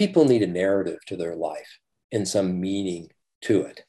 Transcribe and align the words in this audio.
people 0.00 0.24
need 0.24 0.42
a 0.42 0.46
narrative 0.46 0.98
to 1.06 1.14
their 1.14 1.36
life 1.36 1.78
and 2.10 2.26
some 2.26 2.58
meaning 2.58 3.06
to 3.42 3.60
it. 3.60 3.82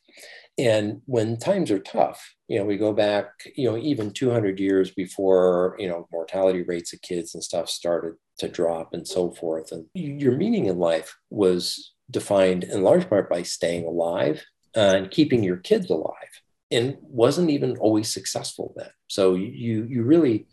And 0.58 1.02
when 1.06 1.38
times 1.38 1.72
are 1.72 1.80
tough, 1.80 2.36
you 2.50 2.60
know, 2.60 2.66
we 2.66 2.76
go 2.76 2.92
back, 2.92 3.30
you 3.56 3.72
know, 3.72 3.78
even 3.78 4.12
200 4.12 4.60
years 4.60 4.92
before, 4.92 5.78
you 5.80 5.88
know, 5.88 6.10
mortality 6.12 6.64
rates 6.64 6.92
of 6.92 7.02
kids 7.02 7.34
and 7.34 7.42
stuff 7.42 7.70
started 7.70 8.16
to 8.40 8.50
drop 8.50 8.94
and 8.94 9.08
so 9.08 9.32
forth. 9.32 9.72
And 9.72 9.86
your 9.94 10.36
meaning 10.36 10.66
in 10.66 10.80
life 10.80 11.16
was 11.30 11.94
defined 12.10 12.66
in 12.66 12.84
large 12.84 13.08
part 13.08 13.30
by 13.30 13.44
staying 13.44 13.86
alive 13.86 14.44
uh, 14.76 14.96
and 14.98 15.12
keeping 15.12 15.46
your 15.46 15.58
kids 15.58 15.90
alive 15.90 16.34
and 16.70 16.98
wasn't 17.00 17.52
even 17.52 17.78
always 17.78 18.12
successful 18.12 18.74
then. 18.76 18.90
So 19.08 19.36
you, 19.36 19.88
you 19.90 20.04
really, 20.04 20.48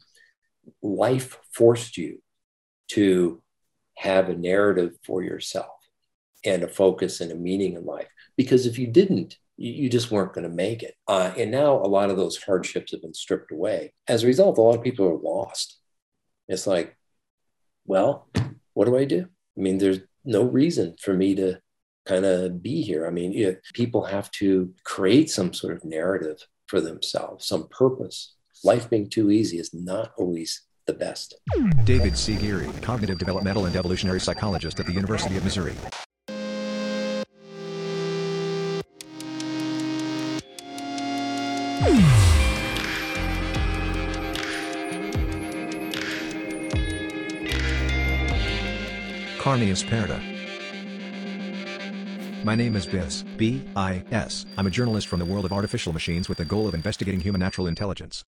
life 0.83 1.37
forced 1.53 1.97
you 1.97 2.23
to 2.93 3.43
have 3.99 4.29
a 4.29 4.37
narrative 4.37 4.93
for 5.05 5.23
yourself 5.23 5.67
and 6.45 6.63
a 6.63 6.69
focus 6.69 7.21
and 7.21 7.33
a 7.33 7.35
meaning 7.35 7.75
in 7.75 7.85
life. 7.85 8.09
Because 8.37 8.65
if 8.65 8.79
you 8.79 8.87
didn't, 8.87 9.37
you 9.57 9.89
just 9.89 10.13
weren't 10.13 10.33
going 10.33 10.49
to 10.49 10.55
make 10.55 10.85
it. 10.85 10.95
Uh, 11.09 11.33
and 11.37 11.51
now 11.51 11.75
a 11.75 11.89
lot 11.89 12.11
of 12.11 12.17
those 12.17 12.41
hardships 12.41 12.93
have 12.93 13.03
been 13.03 13.13
stripped 13.13 13.51
away. 13.51 13.93
As 14.07 14.23
a 14.23 14.29
result, 14.29 14.57
a 14.57 14.63
lot 14.63 14.77
of 14.77 14.85
people 14.85 15.07
are 15.09 15.19
lost. 15.19 15.79
It's 16.47 16.67
like, 16.67 16.97
well, 17.85 18.29
what 18.75 18.85
do 18.85 18.97
I 18.97 19.05
do? 19.05 19.27
I 19.57 19.61
mean, 19.61 19.79
there's 19.79 19.99
no 20.25 20.45
reason 20.45 20.95
for 21.01 21.13
me 21.13 21.35
to 21.35 21.59
kind 22.07 22.25
of 22.25 22.63
be 22.63 22.83
here. 22.83 23.05
I 23.05 23.11
mean, 23.11 23.57
people 23.75 24.05
have 24.05 24.31
to 24.33 24.73
create 24.85 25.29
some 25.29 25.53
sort 25.53 25.77
of 25.77 25.85
narrative 25.85 26.39
for 26.69 26.81
themselves, 26.81 27.47
some 27.47 27.67
purpose. 27.69 28.35
Life 28.63 28.89
being 28.89 29.11
too 29.11 29.33
easy 29.33 29.59
is 29.59 29.75
not 29.75 30.13
always 30.17 30.63
the 30.89 30.95
best. 30.95 31.35
David 31.85 32.17
C. 32.17 32.35
Geary, 32.35 32.69
cognitive 32.81 33.19
developmental 33.19 33.67
and 33.67 33.77
evolutionary 33.77 34.19
psychologist 34.19 34.81
at 34.81 34.87
the 34.87 34.93
University 34.93 35.37
of 35.37 35.45
Missouri. 35.45 35.75
Carneus 49.39 49.85
Parda. 49.85 50.21
My 52.45 52.55
name 52.55 52.77
is 52.77 52.87
Bis, 52.87 53.25
B-I-S. 53.37 54.47
I'm 54.57 54.67
a 54.67 54.71
journalist 54.71 55.07
from 55.07 55.19
the 55.19 55.25
world 55.27 55.45
of 55.45 55.53
artificial 55.53 55.93
machines 55.93 56.29
with 56.29 56.39
the 56.39 56.45
goal 56.45 56.67
of 56.67 56.75
investigating 56.75 57.21
human 57.21 57.41
natural 57.41 57.67
intelligence. 57.67 58.25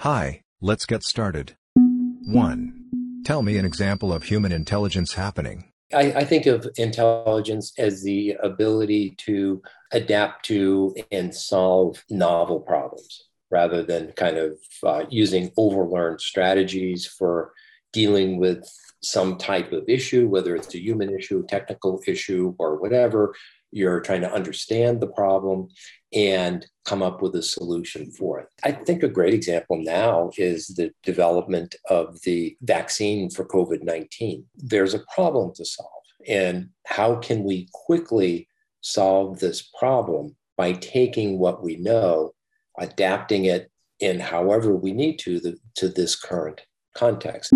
Hi, 0.00 0.42
let's 0.64 0.86
get 0.86 1.02
started. 1.02 1.54
1. 1.74 3.22
Tell 3.26 3.42
me 3.42 3.58
an 3.58 3.66
example 3.66 4.12
of 4.14 4.24
human 4.24 4.50
intelligence 4.50 5.12
happening. 5.12 5.70
I, 5.92 6.12
I, 6.12 6.24
think 6.24 6.46
of 6.46 6.66
intelligence 6.78 7.74
as 7.78 8.02
the 8.02 8.36
ability 8.42 9.14
to 9.26 9.62
adapt 9.92 10.46
to 10.46 10.96
and 11.12 11.34
solve 11.34 12.02
novel 12.08 12.60
problems 12.60 13.24
rather 13.50 13.82
than 13.82 14.12
kind 14.12 14.38
of 14.38 14.58
uh, 14.82 15.04
using 15.10 15.50
overlearned 15.58 16.20
strategies 16.20 17.06
for 17.06 17.52
dealing 17.92 18.38
with 18.38 18.66
some 19.02 19.36
type 19.36 19.70
of 19.72 19.84
issue, 19.86 20.26
whether 20.26 20.56
it's 20.56 20.74
a 20.74 20.82
human 20.82 21.14
issue, 21.14 21.44
technical 21.46 22.00
issue, 22.06 22.54
or 22.58 22.80
whatever. 22.80 23.34
You're 23.74 24.00
trying 24.00 24.20
to 24.20 24.32
understand 24.32 25.00
the 25.00 25.08
problem 25.08 25.66
and 26.12 26.64
come 26.84 27.02
up 27.02 27.20
with 27.20 27.34
a 27.34 27.42
solution 27.42 28.12
for 28.12 28.38
it. 28.38 28.46
I 28.62 28.70
think 28.70 29.02
a 29.02 29.08
great 29.08 29.34
example 29.34 29.78
now 29.82 30.30
is 30.38 30.68
the 30.68 30.92
development 31.02 31.74
of 31.90 32.20
the 32.22 32.56
vaccine 32.62 33.30
for 33.30 33.44
COVID 33.44 33.82
19. 33.82 34.44
There's 34.54 34.94
a 34.94 35.02
problem 35.12 35.52
to 35.56 35.64
solve. 35.64 35.90
And 36.28 36.68
how 36.86 37.16
can 37.16 37.42
we 37.42 37.68
quickly 37.72 38.46
solve 38.80 39.40
this 39.40 39.62
problem 39.76 40.36
by 40.56 40.74
taking 40.74 41.40
what 41.40 41.64
we 41.64 41.74
know, 41.74 42.32
adapting 42.78 43.46
it 43.46 43.72
in 43.98 44.20
however 44.20 44.76
we 44.76 44.92
need 44.92 45.18
to 45.18 45.40
the, 45.40 45.58
to 45.76 45.88
this 45.88 46.14
current 46.14 46.60
context? 46.94 47.52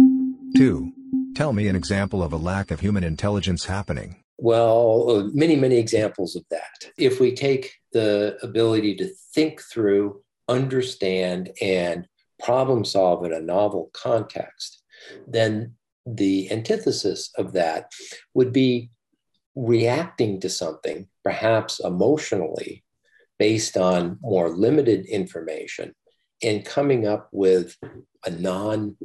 Two, 0.56 0.90
tell 1.36 1.52
me 1.52 1.68
an 1.68 1.76
example 1.76 2.24
of 2.24 2.32
a 2.32 2.36
lack 2.36 2.72
of 2.72 2.80
human 2.80 3.04
intelligence 3.04 3.66
happening. 3.66 4.16
Well, 4.38 5.10
uh, 5.10 5.22
many, 5.34 5.56
many 5.56 5.78
examples 5.78 6.36
of 6.36 6.44
that. 6.50 6.92
If 6.96 7.18
we 7.18 7.34
take 7.34 7.74
the 7.92 8.38
ability 8.42 8.94
to 8.96 9.10
think 9.34 9.60
through, 9.60 10.22
understand, 10.48 11.50
and 11.60 12.06
problem 12.42 12.84
solve 12.84 13.24
in 13.24 13.32
a 13.32 13.40
novel 13.40 13.90
context, 13.92 14.82
then 15.26 15.74
the 16.06 16.50
antithesis 16.52 17.30
of 17.36 17.52
that 17.52 17.90
would 18.34 18.52
be 18.52 18.90
reacting 19.56 20.40
to 20.40 20.48
something, 20.48 21.08
perhaps 21.24 21.80
emotionally, 21.80 22.84
based 23.40 23.76
on 23.76 24.18
more 24.22 24.50
limited 24.50 25.04
information, 25.06 25.94
and 26.42 26.64
coming 26.64 27.06
up 27.06 27.28
with 27.32 27.76
a 28.24 28.30
non 28.30 28.96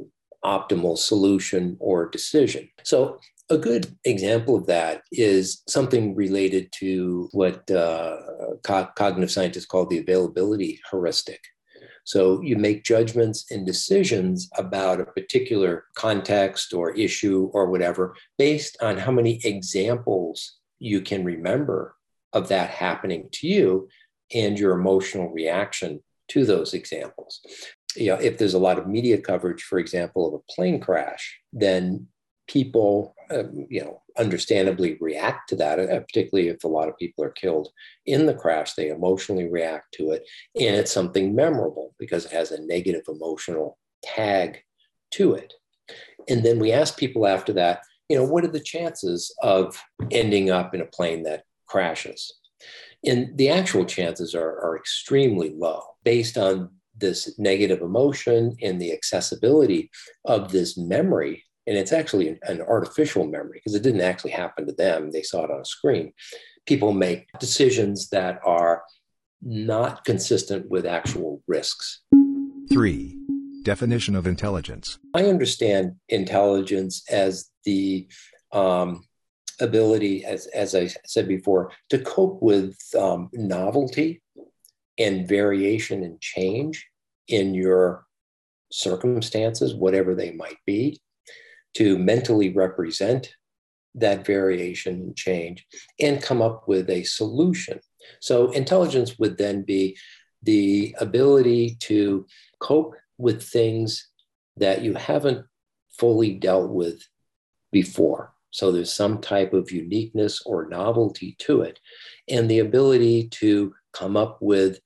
optimal 0.44 0.96
solution 0.96 1.76
or 1.80 2.08
decision. 2.08 2.68
So, 2.84 3.18
a 3.50 3.58
good 3.58 3.94
example 4.04 4.56
of 4.56 4.66
that 4.66 5.02
is 5.12 5.62
something 5.68 6.14
related 6.14 6.72
to 6.72 7.28
what 7.32 7.70
uh, 7.70 8.16
co- 8.62 8.88
cognitive 8.96 9.30
scientists 9.30 9.66
call 9.66 9.86
the 9.86 9.98
availability 9.98 10.80
heuristic. 10.90 11.40
So, 12.06 12.42
you 12.42 12.56
make 12.56 12.84
judgments 12.84 13.50
and 13.50 13.66
decisions 13.66 14.50
about 14.56 15.00
a 15.00 15.06
particular 15.06 15.84
context 15.94 16.74
or 16.74 16.90
issue 16.92 17.50
or 17.54 17.70
whatever 17.70 18.14
based 18.38 18.76
on 18.82 18.98
how 18.98 19.12
many 19.12 19.40
examples 19.44 20.58
you 20.78 21.00
can 21.00 21.24
remember 21.24 21.96
of 22.32 22.48
that 22.48 22.70
happening 22.70 23.28
to 23.32 23.46
you 23.46 23.88
and 24.34 24.58
your 24.58 24.72
emotional 24.72 25.30
reaction 25.30 26.02
to 26.28 26.44
those 26.44 26.74
examples 26.74 27.40
you 27.96 28.08
know, 28.08 28.16
if 28.16 28.38
there's 28.38 28.54
a 28.54 28.58
lot 28.58 28.78
of 28.78 28.86
media 28.86 29.18
coverage, 29.18 29.62
for 29.62 29.78
example, 29.78 30.26
of 30.26 30.34
a 30.34 30.52
plane 30.52 30.80
crash, 30.80 31.38
then 31.52 32.08
people, 32.46 33.14
uh, 33.30 33.44
you 33.68 33.80
know, 33.80 34.02
understandably 34.18 34.96
react 35.00 35.48
to 35.48 35.56
that, 35.56 35.78
uh, 35.78 36.00
particularly 36.00 36.48
if 36.48 36.64
a 36.64 36.68
lot 36.68 36.88
of 36.88 36.98
people 36.98 37.24
are 37.24 37.30
killed 37.30 37.68
in 38.06 38.26
the 38.26 38.34
crash, 38.34 38.74
they 38.74 38.88
emotionally 38.88 39.48
react 39.48 39.92
to 39.94 40.10
it. 40.10 40.24
And 40.56 40.76
it's 40.76 40.92
something 40.92 41.34
memorable 41.34 41.94
because 41.98 42.26
it 42.26 42.32
has 42.32 42.50
a 42.50 42.64
negative 42.64 43.04
emotional 43.08 43.78
tag 44.02 44.62
to 45.12 45.34
it. 45.34 45.54
And 46.28 46.44
then 46.44 46.58
we 46.58 46.72
ask 46.72 46.98
people 46.98 47.26
after 47.26 47.52
that, 47.54 47.80
you 48.08 48.16
know, 48.16 48.24
what 48.24 48.44
are 48.44 48.48
the 48.48 48.60
chances 48.60 49.34
of 49.42 49.80
ending 50.10 50.50
up 50.50 50.74
in 50.74 50.80
a 50.80 50.86
plane 50.86 51.22
that 51.24 51.44
crashes? 51.66 52.32
And 53.04 53.36
the 53.36 53.50
actual 53.50 53.84
chances 53.84 54.34
are, 54.34 54.58
are 54.60 54.76
extremely 54.76 55.54
low 55.56 55.82
based 56.04 56.38
on 56.38 56.70
this 56.96 57.38
negative 57.38 57.82
emotion 57.82 58.56
and 58.62 58.80
the 58.80 58.92
accessibility 58.92 59.90
of 60.24 60.52
this 60.52 60.76
memory. 60.78 61.44
And 61.66 61.76
it's 61.78 61.92
actually 61.92 62.38
an 62.42 62.60
artificial 62.60 63.26
memory 63.26 63.60
because 63.62 63.74
it 63.74 63.82
didn't 63.82 64.02
actually 64.02 64.32
happen 64.32 64.66
to 64.66 64.72
them. 64.72 65.10
They 65.10 65.22
saw 65.22 65.44
it 65.44 65.50
on 65.50 65.60
a 65.60 65.64
screen. 65.64 66.12
People 66.66 66.92
make 66.92 67.26
decisions 67.40 68.10
that 68.10 68.40
are 68.44 68.82
not 69.42 70.04
consistent 70.04 70.68
with 70.70 70.86
actual 70.86 71.42
risks. 71.46 72.02
Three, 72.70 73.18
definition 73.62 74.14
of 74.14 74.26
intelligence. 74.26 74.98
I 75.14 75.24
understand 75.24 75.96
intelligence 76.08 77.02
as 77.10 77.50
the 77.64 78.08
um, 78.52 79.04
ability, 79.60 80.24
as, 80.24 80.46
as 80.48 80.74
I 80.74 80.88
said 81.06 81.28
before, 81.28 81.72
to 81.90 81.98
cope 81.98 82.40
with 82.42 82.78
um, 82.98 83.28
novelty 83.32 84.22
and 84.98 85.28
variation 85.28 86.02
and 86.04 86.20
change 86.20 86.86
in 87.28 87.54
your 87.54 88.06
circumstances, 88.70 89.74
whatever 89.74 90.14
they 90.14 90.32
might 90.32 90.58
be, 90.66 91.00
to 91.74 91.98
mentally 91.98 92.52
represent 92.52 93.34
that 93.94 94.26
variation 94.26 94.94
and 94.94 95.16
change 95.16 95.66
and 96.00 96.22
come 96.22 96.42
up 96.42 96.66
with 96.66 96.90
a 96.90 97.04
solution. 97.04 97.80
So, 98.20 98.50
intelligence 98.50 99.18
would 99.18 99.38
then 99.38 99.62
be 99.62 99.96
the 100.42 100.94
ability 100.98 101.76
to 101.80 102.26
cope 102.60 102.94
with 103.18 103.42
things 103.42 104.08
that 104.56 104.82
you 104.82 104.94
haven't 104.94 105.46
fully 105.90 106.34
dealt 106.34 106.70
with 106.70 107.02
before. 107.72 108.34
So, 108.50 108.72
there's 108.72 108.92
some 108.92 109.20
type 109.20 109.52
of 109.52 109.70
uniqueness 109.70 110.42
or 110.44 110.68
novelty 110.68 111.36
to 111.40 111.62
it, 111.62 111.78
and 112.28 112.50
the 112.50 112.58
ability 112.58 113.28
to 113.40 113.74
come 113.92 114.16
up 114.16 114.38
with 114.40 114.80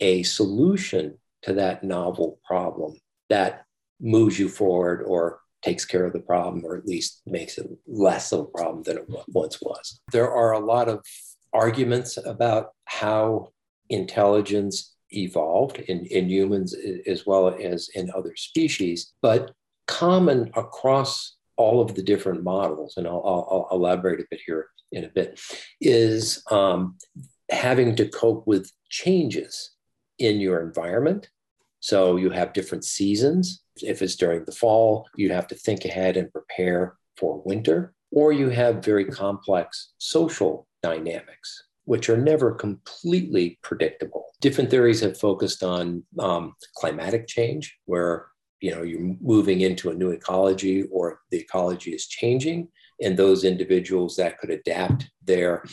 a 0.00 0.22
solution 0.22 1.18
to 1.42 1.52
that 1.52 1.84
novel 1.84 2.40
problem 2.44 2.94
that 3.28 3.66
moves 4.00 4.38
you 4.38 4.48
forward 4.48 5.02
or 5.06 5.40
takes 5.64 5.84
care 5.84 6.04
of 6.04 6.12
the 6.12 6.20
problem 6.20 6.64
or 6.64 6.76
at 6.76 6.86
least 6.86 7.22
makes 7.26 7.56
it 7.56 7.66
less 7.86 8.32
of 8.32 8.40
a 8.40 8.44
problem 8.44 8.82
than 8.82 8.98
it 8.98 9.04
once 9.28 9.58
was. 9.62 9.98
There 10.12 10.30
are 10.30 10.52
a 10.52 10.58
lot 10.58 10.88
of 10.88 11.04
arguments 11.52 12.18
about 12.18 12.72
how 12.84 13.48
intelligence 13.88 14.94
evolved 15.10 15.78
in, 15.78 16.04
in 16.06 16.28
humans 16.28 16.74
as 17.06 17.24
well 17.24 17.48
as 17.48 17.88
in 17.94 18.10
other 18.10 18.34
species, 18.36 19.12
but 19.22 19.52
common 19.86 20.50
across 20.54 21.36
all 21.56 21.80
of 21.80 21.94
the 21.94 22.02
different 22.02 22.42
models, 22.42 22.96
and 22.96 23.06
I'll, 23.06 23.22
I'll, 23.70 23.78
elaborate 23.78 24.20
a 24.20 24.26
bit 24.28 24.40
here 24.44 24.66
in 24.90 25.04
a 25.04 25.08
bit, 25.08 25.40
is 25.80 26.42
um, 26.50 26.96
having 27.48 27.94
to 27.96 28.08
cope 28.08 28.46
with 28.46 28.70
changes 28.90 29.70
in 30.18 30.40
your 30.40 30.62
environment. 30.62 31.30
So 31.80 32.16
you 32.16 32.30
have 32.30 32.52
different 32.52 32.84
seasons. 32.84 33.63
If 33.82 34.02
it's 34.02 34.16
during 34.16 34.44
the 34.44 34.52
fall, 34.52 35.08
you 35.16 35.32
have 35.32 35.46
to 35.48 35.54
think 35.54 35.84
ahead 35.84 36.16
and 36.16 36.32
prepare 36.32 36.96
for 37.16 37.42
winter, 37.44 37.94
or 38.10 38.32
you 38.32 38.48
have 38.50 38.84
very 38.84 39.04
complex 39.04 39.92
social 39.98 40.66
dynamics, 40.82 41.64
which 41.84 42.08
are 42.08 42.16
never 42.16 42.52
completely 42.52 43.58
predictable. 43.62 44.26
Different 44.40 44.70
theories 44.70 45.00
have 45.00 45.18
focused 45.18 45.62
on 45.62 46.04
um, 46.18 46.54
climatic 46.76 47.26
change, 47.26 47.76
where 47.86 48.26
you 48.60 48.70
know 48.70 48.82
you're 48.82 49.16
moving 49.20 49.60
into 49.60 49.90
a 49.90 49.94
new 49.94 50.10
ecology 50.10 50.84
or 50.90 51.20
the 51.30 51.38
ecology 51.38 51.92
is 51.92 52.06
changing 52.06 52.68
and 53.02 53.16
those 53.16 53.44
individuals 53.44 54.16
that 54.16 54.38
could 54.38 54.50
adapt 54.50 55.10
their 55.24 55.64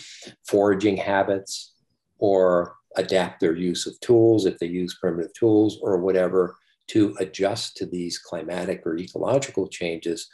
foraging 0.47 0.97
habits 0.97 1.75
or 2.17 2.75
adapt 2.97 3.39
their 3.39 3.55
use 3.55 3.87
of 3.87 3.99
tools 4.01 4.45
if 4.45 4.57
they 4.59 4.65
use 4.67 4.97
primitive 4.99 5.33
tools 5.33 5.79
or 5.81 5.99
whatever 5.99 6.57
to 6.91 7.15
adjust 7.19 7.77
to 7.77 7.85
these 7.85 8.17
climatic 8.17 8.85
or 8.85 8.97
ecological 8.97 9.67
changes 9.67 10.29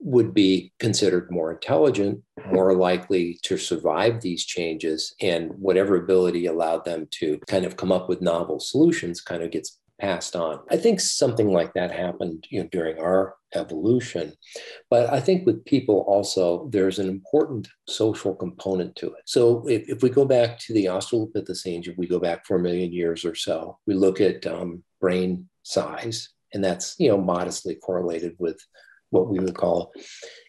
would 0.00 0.34
be 0.34 0.72
considered 0.80 1.30
more 1.30 1.52
intelligent, 1.52 2.20
more 2.50 2.74
likely 2.74 3.38
to 3.42 3.56
survive 3.56 4.20
these 4.20 4.44
changes, 4.44 5.14
and 5.20 5.50
whatever 5.58 5.96
ability 5.96 6.46
allowed 6.46 6.84
them 6.84 7.06
to 7.12 7.38
kind 7.46 7.64
of 7.64 7.76
come 7.76 7.92
up 7.92 8.08
with 8.08 8.20
novel 8.20 8.58
solutions 8.58 9.20
kind 9.20 9.42
of 9.42 9.50
gets 9.52 9.78
passed 10.00 10.34
on. 10.34 10.58
I 10.68 10.76
think 10.76 10.98
something 10.98 11.52
like 11.52 11.74
that 11.74 11.92
happened 11.92 12.44
you 12.50 12.60
know, 12.60 12.68
during 12.72 12.98
our 12.98 13.36
evolution. 13.54 14.32
But 14.90 15.12
I 15.12 15.20
think 15.20 15.46
with 15.46 15.64
people 15.64 16.04
also, 16.08 16.68
there's 16.70 16.98
an 16.98 17.08
important 17.08 17.68
social 17.88 18.34
component 18.34 18.96
to 18.96 19.06
it. 19.08 19.22
So 19.26 19.64
if, 19.68 19.88
if 19.88 20.02
we 20.02 20.10
go 20.10 20.24
back 20.24 20.58
to 20.60 20.74
the 20.74 20.86
Australopithecines, 20.86 21.86
if 21.86 21.96
we 21.96 22.08
go 22.08 22.18
back 22.18 22.44
4 22.44 22.58
million 22.58 22.92
years 22.92 23.24
or 23.24 23.36
so, 23.36 23.78
we 23.86 23.94
look 23.94 24.20
at 24.20 24.44
um, 24.46 24.82
brain 25.00 25.48
size, 25.62 26.28
and 26.52 26.62
that's 26.62 26.96
you 26.98 27.08
know 27.08 27.18
modestly 27.18 27.74
correlated 27.74 28.34
with 28.38 28.60
what 29.10 29.28
we 29.28 29.38
would 29.38 29.54
call 29.54 29.92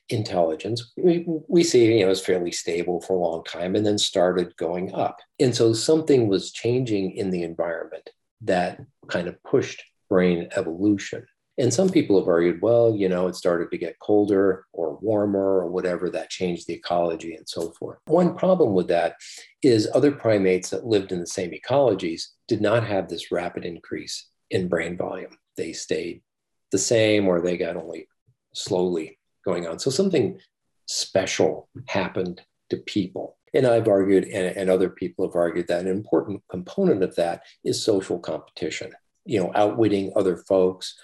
intelligence. 0.10 0.92
We, 0.98 1.26
we 1.48 1.64
see 1.64 1.98
you 1.98 2.06
know 2.06 2.12
it's 2.12 2.22
fairly 2.22 2.52
stable 2.52 3.02
for 3.02 3.16
a 3.16 3.20
long 3.20 3.44
time, 3.44 3.76
and 3.76 3.86
then 3.86 3.98
started 3.98 4.56
going 4.58 4.94
up. 4.94 5.20
And 5.40 5.56
so 5.56 5.74
something 5.74 6.28
was 6.28 6.52
changing 6.52 7.12
in 7.12 7.30
the 7.30 7.44
environment 7.44 8.10
that 8.42 8.80
kind 9.08 9.28
of 9.28 9.42
pushed 9.44 9.84
brain 10.10 10.50
evolution. 10.56 11.26
And 11.58 11.72
some 11.72 11.90
people 11.90 12.20
have 12.20 12.28
argued, 12.28 12.62
well, 12.62 12.96
you 12.96 13.08
know, 13.08 13.28
it 13.28 13.36
started 13.36 13.70
to 13.70 13.78
get 13.78 14.00
colder 14.00 14.66
or 14.74 14.98
warmer 15.02 15.60
or 15.60 15.68
whatever 15.68 16.10
that 16.10 16.32
changed 16.32 16.66
the 16.68 16.74
ecology 16.74 17.36
and 17.36 17.48
so 17.48 17.72
forth. 17.72 18.00
One 18.06 18.36
problem 18.36 18.74
with 18.74 18.88
that 18.88 19.18
is 19.62 19.88
other 19.94 20.12
primates 20.12 20.72
that 20.72 20.86
lived 20.86 21.12
in 21.12 21.20
the 21.20 21.28
same 21.28 21.52
ecologies 21.52 22.24
did 22.48 22.60
not 22.60 22.86
have 22.86 23.08
this 23.08 23.32
rapid 23.32 23.66
increase 23.66 24.30
in 24.50 24.68
brain 24.68 24.98
volume. 24.98 25.38
They 25.58 25.74
stayed 25.74 26.22
the 26.72 26.78
same 26.78 27.28
or 27.28 27.42
they 27.42 27.58
got 27.58 27.78
only 27.78 28.08
slowly 28.54 29.20
going 29.46 29.68
on. 29.68 29.80
So 29.80 29.92
something 29.92 30.40
special 30.88 31.70
happened 31.88 32.42
to 32.70 32.78
people. 32.78 33.38
And 33.54 33.68
I've 33.68 33.88
argued, 33.88 34.24
and, 34.26 34.58
and 34.58 34.70
other 34.70 34.90
people 34.90 35.28
have 35.28 35.36
argued, 35.36 35.68
that 35.68 35.82
an 35.82 35.88
important 35.88 36.42
component 36.50 37.04
of 37.04 37.16
that 37.16 37.44
is 37.64 37.84
social 37.84 38.20
competition, 38.20 38.92
you 39.26 39.40
know, 39.40 39.52
outwitting 39.54 40.12
other 40.16 40.38
folks 40.38 40.96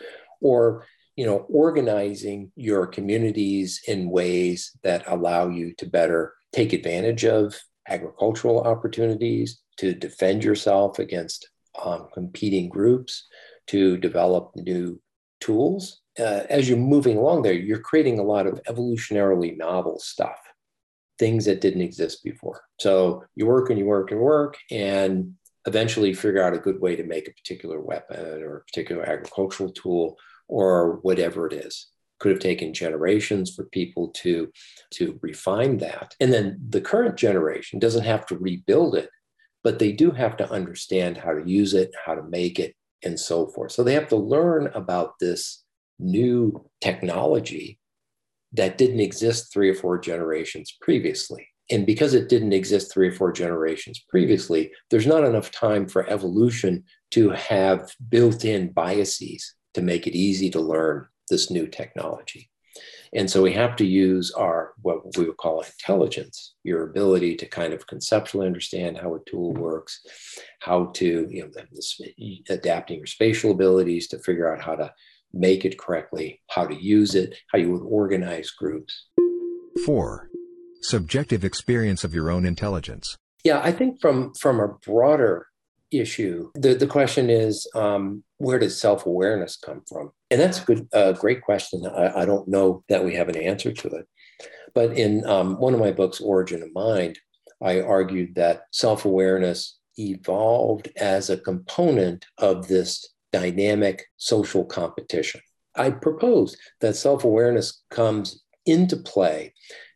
or 0.42 0.86
you 1.20 1.26
know 1.26 1.46
organizing 1.50 2.50
your 2.56 2.88
communities 2.88 3.82
in 3.90 4.10
ways 4.10 4.72
that 4.84 5.04
allow 5.08 5.50
you 5.50 5.74
to 5.74 5.86
better 5.86 6.34
take 6.54 6.72
advantage 6.72 7.26
of 7.26 7.60
agricultural 7.90 8.62
opportunities 8.62 9.62
to 9.76 9.94
defend 9.94 10.46
yourself 10.46 10.98
against 10.98 11.50
um, 11.84 12.08
competing 12.14 12.70
groups 12.70 13.28
to 13.68 13.98
develop 13.98 14.52
new 14.56 15.00
tools 15.40 16.02
uh, 16.20 16.44
as 16.50 16.68
you're 16.68 16.78
moving 16.78 17.18
along 17.18 17.42
there 17.42 17.54
you're 17.54 17.80
creating 17.80 18.20
a 18.20 18.24
lot 18.24 18.46
of 18.46 18.62
evolutionarily 18.68 19.58
novel 19.58 20.00
stuff 20.00 20.38
things 21.20 21.46
that 21.46 21.62
didn't 21.62 21.82
exist 21.82 22.24
before. 22.24 22.62
So 22.80 23.26
you 23.36 23.46
work 23.46 23.70
and 23.70 23.78
you 23.78 23.86
work 23.86 24.12
and 24.12 24.22
work, 24.22 24.58
and 24.72 25.36
eventually 25.68 26.14
figure 26.14 26.42
out 26.42 26.54
a 26.54 26.60
good 26.60 26.80
way 26.80 26.96
to 26.96 27.04
make 27.04 27.28
a 27.28 27.34
particular 27.34 27.80
weapon 27.80 28.42
or 28.42 28.58
a 28.58 28.64
particular 28.64 29.04
agricultural 29.04 29.72
tool 29.72 30.18
or 30.48 31.00
whatever 31.02 31.46
it 31.46 31.54
is. 31.54 31.90
Could 32.20 32.32
have 32.32 32.40
taken 32.40 32.74
generations 32.74 33.54
for 33.54 33.66
people 33.66 34.10
to, 34.24 34.52
to 34.96 35.20
refine 35.22 35.78
that. 35.78 36.16
And 36.20 36.34
then 36.34 36.60
the 36.68 36.82
current 36.82 37.18
generation 37.18 37.80
doesn't 37.80 38.06
have 38.06 38.26
to 38.28 38.38
rebuild 38.38 38.96
it, 38.96 39.10
but 39.64 39.80
they 39.80 39.92
do 39.92 40.12
have 40.12 40.38
to 40.38 40.52
understand 40.52 41.18
how 41.18 41.34
to 41.34 41.50
use 41.50 41.74
it, 41.74 41.92
how 42.06 42.16
to 42.16 42.24
make 42.24 42.60
it, 42.60 42.76
and 43.04 43.20
so 43.20 43.48
forth. 43.48 43.72
So 43.72 43.84
they 43.84 43.94
have 43.94 44.08
to 44.10 44.16
learn 44.16 44.68
about 44.74 45.20
this 45.20 45.64
new 46.00 46.70
technology 46.82 47.80
that 48.54 48.78
didn't 48.78 49.00
exist 49.00 49.54
three 49.54 49.70
or 49.70 49.76
four 49.76 50.00
generations 50.00 50.76
previously. 50.82 51.48
And 51.72 51.86
because 51.86 52.14
it 52.14 52.30
didn't 52.30 52.54
exist 52.54 52.92
three 52.92 53.10
or 53.10 53.12
four 53.12 53.32
generations 53.32 54.04
previously, 54.10 54.72
there's 54.90 55.06
not 55.06 55.24
enough 55.24 55.52
time 55.52 55.88
for 55.88 56.10
evolution 56.10 56.84
to 57.12 57.30
have 57.30 57.92
built 58.10 58.44
in 58.44 58.72
biases 58.72 59.54
to 59.76 59.82
make 59.82 60.08
it 60.08 60.18
easy 60.18 60.50
to 60.50 60.60
learn 60.60 61.06
this 61.30 61.52
new 61.52 61.68
technology. 61.68 62.49
And 63.14 63.30
so 63.30 63.42
we 63.42 63.54
have 63.54 63.76
to 63.78 63.86
use 63.86 64.32
our, 64.32 64.74
what 64.82 65.18
we 65.18 65.26
would 65.26 65.38
call 65.38 65.62
intelligence, 65.62 66.56
your 66.64 66.84
ability 66.84 67.36
to 67.38 67.46
kind 67.46 67.74
of 67.74 67.88
conceptually 67.88 68.46
understand 68.46 68.98
how 68.98 69.16
a 69.16 69.30
tool 69.30 69.54
works, 69.54 70.00
how 70.60 70.88
to, 70.96 71.28
you 71.30 71.44
know, 71.44 72.46
adapting 72.50 72.98
your 72.98 73.08
spatial 73.08 73.52
abilities 73.52 74.08
to 74.10 74.20
figure 74.20 74.54
out 74.54 74.62
how 74.62 74.76
to 74.76 74.94
make 75.34 75.66
it 75.66 75.78
correctly, 75.78 76.42
how 76.50 76.66
to 76.66 76.76
use 76.76 77.16
it, 77.16 77.36
how 77.52 77.58
you 77.58 77.72
would 77.72 77.84
organize 77.84 78.52
groups. 78.52 79.08
4. 79.86 80.30
Subjective 80.82 81.44
experience 81.44 82.04
of 82.04 82.14
your 82.14 82.30
own 82.30 82.46
intelligence. 82.46 83.18
Yeah, 83.44 83.62
I 83.64 83.72
think 83.72 84.02
from 84.02 84.34
from 84.40 84.60
a 84.60 84.68
broader 84.68 85.48
issue, 85.92 86.52
the, 86.56 86.74
the 86.74 86.88
question 86.88 87.30
is 87.30 87.70
um, 87.74 88.24
where 88.40 88.58
does 88.58 88.80
self 88.80 89.06
awareness 89.06 89.58
come 89.58 89.84
from? 89.88 90.12
And 90.32 90.42
that's 90.42 90.62
a 90.62 90.66
good, 90.66 90.88
uh, 90.94 91.12
great 91.14 91.42
question. 91.42 91.86
I, 91.86 92.22
I, 92.22 92.26
don't 92.26 92.48
know 92.48 92.84
that 92.90 93.04
we 93.04 93.16
have 93.16 93.30
an 93.30 93.38
answer 93.38 93.72
to 93.72 93.88
it. 93.90 94.08
But 94.74 94.98
in 94.98 95.26
um, 95.26 95.60
one 95.60 95.74
of 95.74 95.80
my 95.80 95.92
books, 95.92 96.22
Origin 96.22 96.64
of 96.64 96.74
Mind, 96.74 97.20
I 97.62 97.82
argued 97.82 98.36
that 98.36 98.64
self 98.72 99.06
awareness 99.06 99.78
evolved 99.98 100.90
as 100.96 101.30
a 101.30 101.38
component 101.38 102.26
of 102.38 102.68
this 102.68 103.06
dynamic 103.32 104.06
social 104.18 104.66
competition. 104.66 105.42
I 105.76 105.92
propose 105.92 106.56
that 106.80 106.96
self 106.96 107.26
awareness 107.26 107.84
comes 107.92 108.42
into 108.66 108.98
play 108.98 109.54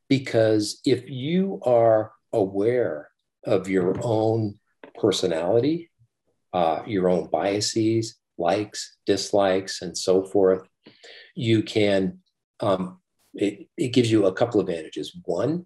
because 0.10 0.82
if 0.86 1.10
you 1.10 1.62
are 1.64 2.12
aware 2.34 3.10
of 3.46 3.70
your 3.70 3.96
own 4.04 4.60
personality, 5.00 5.90
uh, 6.52 6.82
your 6.86 7.10
own 7.10 7.30
biases, 7.32 8.16
likes, 8.44 8.98
dislikes, 9.06 9.82
and 9.82 9.98
so 9.98 10.24
forth, 10.24 10.68
you 11.36 11.64
can, 11.64 12.20
um, 12.60 13.00
it, 13.34 13.68
it 13.78 13.90
gives 13.90 14.12
you 14.12 14.26
a 14.26 14.34
couple 14.34 14.60
of 14.60 14.68
advantages. 14.68 15.18
One, 15.26 15.66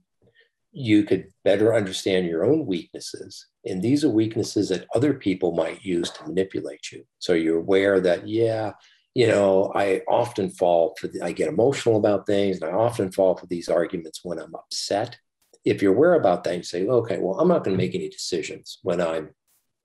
you 0.72 1.03
could 1.03 1.34
better 1.43 1.75
understand 1.75 2.27
your 2.27 2.46
own 2.46 2.65
weaknesses. 2.65 3.48
And 3.65 3.81
these 3.81 4.05
are 4.05 4.10
weaknesses 4.10 4.69
that 4.69 4.86
other 4.96 5.13
people 5.13 5.51
might 5.53 5.84
use 5.84 6.10
to 6.12 6.27
manipulate 6.27 6.91
you. 6.91 7.03
So 7.19 7.34
you're 7.34 7.57
aware 7.57 8.00
that, 8.00 8.27
yeah, 8.27 8.74
you 9.15 9.27
know, 9.27 9.72
I 9.74 10.01
often 10.07 10.51
fall 10.51 10.96
for, 11.00 11.07
the, 11.07 11.22
I 11.22 11.31
get 11.31 11.50
emotional 11.50 11.98
about 11.98 12.27
things 12.27 12.62
and 12.62 12.69
I 12.69 12.74
often 12.74 13.12
fall 13.12 13.36
for 13.36 13.48
these 13.48 13.69
arguments 13.69 14.19
when 14.24 14.39
I'm 14.39 14.53
upset. 14.53 15.17
If 15.65 15.81
you're 15.81 15.96
aware 15.96 16.13
about 16.13 16.43
that, 16.43 16.55
you 16.55 16.63
say, 16.63 16.88
okay, 16.88 17.17
well, 17.17 17.39
I'm 17.39 17.48
not 17.48 17.63
going 17.63 17.75
to 17.75 17.84
make 17.84 17.96
any 17.96 18.10
decisions 18.10 18.77
when 18.84 19.01
I'm 19.01 19.29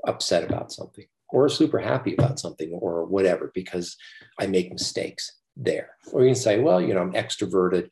upset 0.06 0.44
about 0.44 0.72
something 0.72 1.06
or 1.32 1.48
super 1.48 1.78
happy 1.78 2.14
about 2.14 2.38
something 2.38 2.70
or 2.72 3.04
whatever 3.06 3.50
because 3.54 3.96
I 4.38 4.46
make 4.46 4.70
mistakes 4.70 5.32
there. 5.56 5.90
Or 6.12 6.22
you 6.22 6.28
can 6.28 6.34
say, 6.34 6.60
well, 6.60 6.80
you 6.80 6.94
know, 6.94 7.00
I'm 7.00 7.14
extroverted 7.14 7.88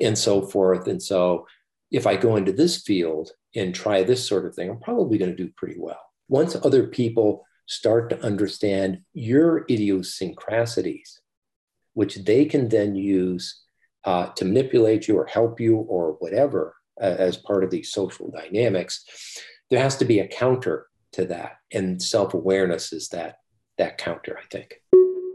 and 0.00 0.18
so 0.18 0.42
forth. 0.42 0.86
And 0.86 1.02
so 1.02 1.46
if 1.90 2.06
I 2.06 2.16
go 2.16 2.36
into 2.36 2.52
this 2.52 2.82
field 2.82 3.30
and 3.54 3.74
try 3.74 4.02
this 4.02 4.26
sort 4.26 4.44
of 4.44 4.54
thing, 4.54 4.68
I'm 4.68 4.80
probably 4.80 5.18
going 5.18 5.30
to 5.30 5.36
do 5.36 5.52
pretty 5.56 5.78
well. 5.78 6.00
Once 6.28 6.56
other 6.56 6.88
people 6.88 7.44
start 7.66 8.10
to 8.10 8.20
understand 8.22 9.00
your 9.12 9.64
idiosyncrasies, 9.70 11.20
which 11.94 12.16
they 12.16 12.44
can 12.44 12.68
then 12.68 12.94
use 12.94 13.62
uh, 14.04 14.26
to 14.36 14.44
manipulate 14.44 15.08
you 15.08 15.16
or 15.16 15.26
help 15.26 15.60
you 15.60 15.76
or 15.76 16.16
whatever 16.18 16.74
uh, 17.00 17.04
as 17.04 17.36
part 17.36 17.64
of 17.64 17.70
these 17.70 17.92
social 17.92 18.30
dynamics, 18.30 19.04
there 19.70 19.80
has 19.80 19.96
to 19.96 20.04
be 20.04 20.18
a 20.18 20.28
counter 20.28 20.86
to 21.14 21.26
that. 21.26 21.56
And 21.72 22.00
self 22.02 22.34
awareness 22.34 22.92
is 22.92 23.08
that, 23.08 23.38
that 23.78 23.98
counter, 23.98 24.38
I 24.38 24.46
think. 24.50 24.74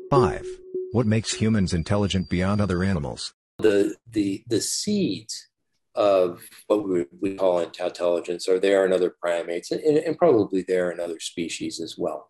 Five. 0.09 0.45
What 0.91 1.05
makes 1.05 1.33
humans 1.33 1.74
intelligent 1.74 2.29
beyond 2.29 2.62
other 2.62 2.83
animals? 2.83 3.33
the 3.59 3.95
the 4.12 4.43
the 4.48 4.62
seeds 4.62 5.48
of 5.95 6.41
what 6.67 6.88
we, 6.88 7.05
we 7.19 7.36
call 7.36 7.59
intelligence 7.59 8.48
are 8.48 8.59
there 8.59 8.86
in 8.86 8.93
other 8.93 9.15
primates 9.21 9.71
and, 9.71 9.81
and 9.81 10.17
probably 10.17 10.62
there 10.62 10.91
in 10.91 11.00
other 11.00 11.19
species 11.19 11.81
as 11.81 11.95
well. 11.98 12.27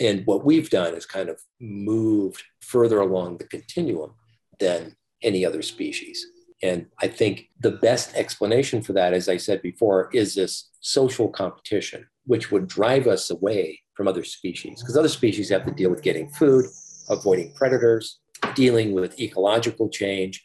And 0.00 0.24
what 0.24 0.44
we've 0.44 0.70
done 0.70 0.94
is 0.94 1.04
kind 1.04 1.28
of 1.28 1.38
moved 1.60 2.42
further 2.62 3.00
along 3.00 3.36
the 3.36 3.48
continuum 3.48 4.14
than 4.58 4.96
any 5.22 5.44
other 5.44 5.60
species. 5.60 6.24
And 6.62 6.86
I 7.00 7.08
think 7.08 7.48
the 7.60 7.70
best 7.70 8.14
explanation 8.14 8.82
for 8.82 8.92
that, 8.92 9.14
as 9.14 9.28
I 9.28 9.38
said 9.38 9.62
before, 9.62 10.10
is 10.12 10.34
this 10.34 10.70
social 10.80 11.28
competition, 11.28 12.06
which 12.26 12.50
would 12.50 12.66
drive 12.66 13.06
us 13.06 13.30
away 13.30 13.80
from 13.94 14.06
other 14.06 14.24
species. 14.24 14.80
Because 14.80 14.96
other 14.96 15.08
species 15.08 15.48
have 15.48 15.64
to 15.64 15.72
deal 15.72 15.90
with 15.90 16.02
getting 16.02 16.28
food, 16.30 16.66
avoiding 17.08 17.52
predators, 17.54 18.20
dealing 18.54 18.92
with 18.92 19.18
ecological 19.18 19.88
change, 19.88 20.44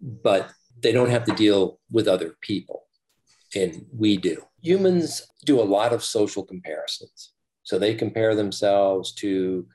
but 0.00 0.50
they 0.82 0.92
don't 0.92 1.10
have 1.10 1.24
to 1.24 1.34
deal 1.34 1.80
with 1.90 2.06
other 2.06 2.36
people. 2.42 2.84
And 3.54 3.86
we 3.92 4.16
do. 4.16 4.42
Humans 4.60 5.26
do 5.44 5.60
a 5.60 5.62
lot 5.62 5.92
of 5.92 6.04
social 6.04 6.44
comparisons. 6.44 7.32
So 7.62 7.78
they 7.78 7.94
compare 7.94 8.34
themselves 8.34 9.12
to 9.14 9.66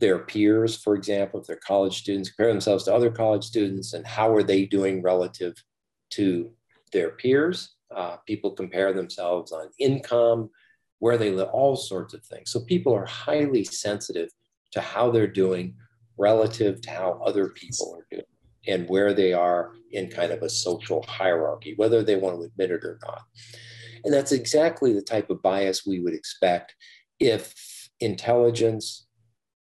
their 0.00 0.18
peers, 0.18 0.76
for 0.76 0.94
example, 0.94 1.40
if 1.40 1.46
they're 1.46 1.56
college 1.56 1.98
students, 1.98 2.30
compare 2.30 2.52
themselves 2.52 2.84
to 2.84 2.94
other 2.94 3.10
college 3.10 3.44
students 3.44 3.92
and 3.92 4.06
how 4.06 4.34
are 4.34 4.42
they 4.42 4.64
doing 4.64 5.02
relative 5.02 5.54
to 6.10 6.50
their 6.92 7.10
peers. 7.10 7.76
Uh, 7.94 8.16
people 8.26 8.52
compare 8.52 8.92
themselves 8.92 9.52
on 9.52 9.68
income, 9.78 10.50
where 10.98 11.16
they 11.16 11.30
live, 11.30 11.48
all 11.52 11.76
sorts 11.76 12.14
of 12.14 12.24
things. 12.24 12.50
So 12.50 12.60
people 12.60 12.94
are 12.94 13.06
highly 13.06 13.64
sensitive 13.64 14.30
to 14.72 14.80
how 14.80 15.10
they're 15.10 15.26
doing 15.26 15.74
relative 16.18 16.80
to 16.82 16.90
how 16.90 17.20
other 17.24 17.48
people 17.48 17.96
are 17.96 18.06
doing 18.10 18.24
and 18.66 18.88
where 18.88 19.14
they 19.14 19.32
are 19.32 19.72
in 19.92 20.08
kind 20.08 20.32
of 20.32 20.42
a 20.42 20.48
social 20.48 21.02
hierarchy, 21.08 21.74
whether 21.76 22.02
they 22.02 22.16
want 22.16 22.36
to 22.36 22.46
admit 22.46 22.70
it 22.70 22.84
or 22.84 22.98
not. 23.02 23.22
And 24.04 24.12
that's 24.12 24.32
exactly 24.32 24.92
the 24.92 25.02
type 25.02 25.30
of 25.30 25.42
bias 25.42 25.86
we 25.86 26.00
would 26.00 26.14
expect 26.14 26.74
if 27.18 27.88
intelligence 28.00 29.06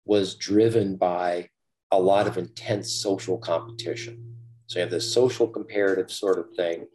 was 0.06 0.36
driven 0.36 0.96
by 0.96 1.50
a 1.90 1.98
lot 1.98 2.26
of 2.26 2.38
intense 2.38 2.92
social 2.92 3.36
competition. 3.38 4.34
So 4.66 4.78
you 4.78 4.82
have 4.82 4.90
this 4.90 5.12
social 5.12 5.46
comparative 5.46 6.10
sort 6.10 6.38
of 6.38 6.46
thing. 6.56 6.86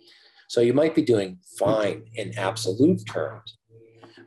So 0.47 0.61
you 0.61 0.73
might 0.73 0.95
be 0.95 1.01
doing 1.01 1.39
fine 1.57 2.05
in 2.15 2.37
absolute 2.37 3.05
terms. 3.05 3.57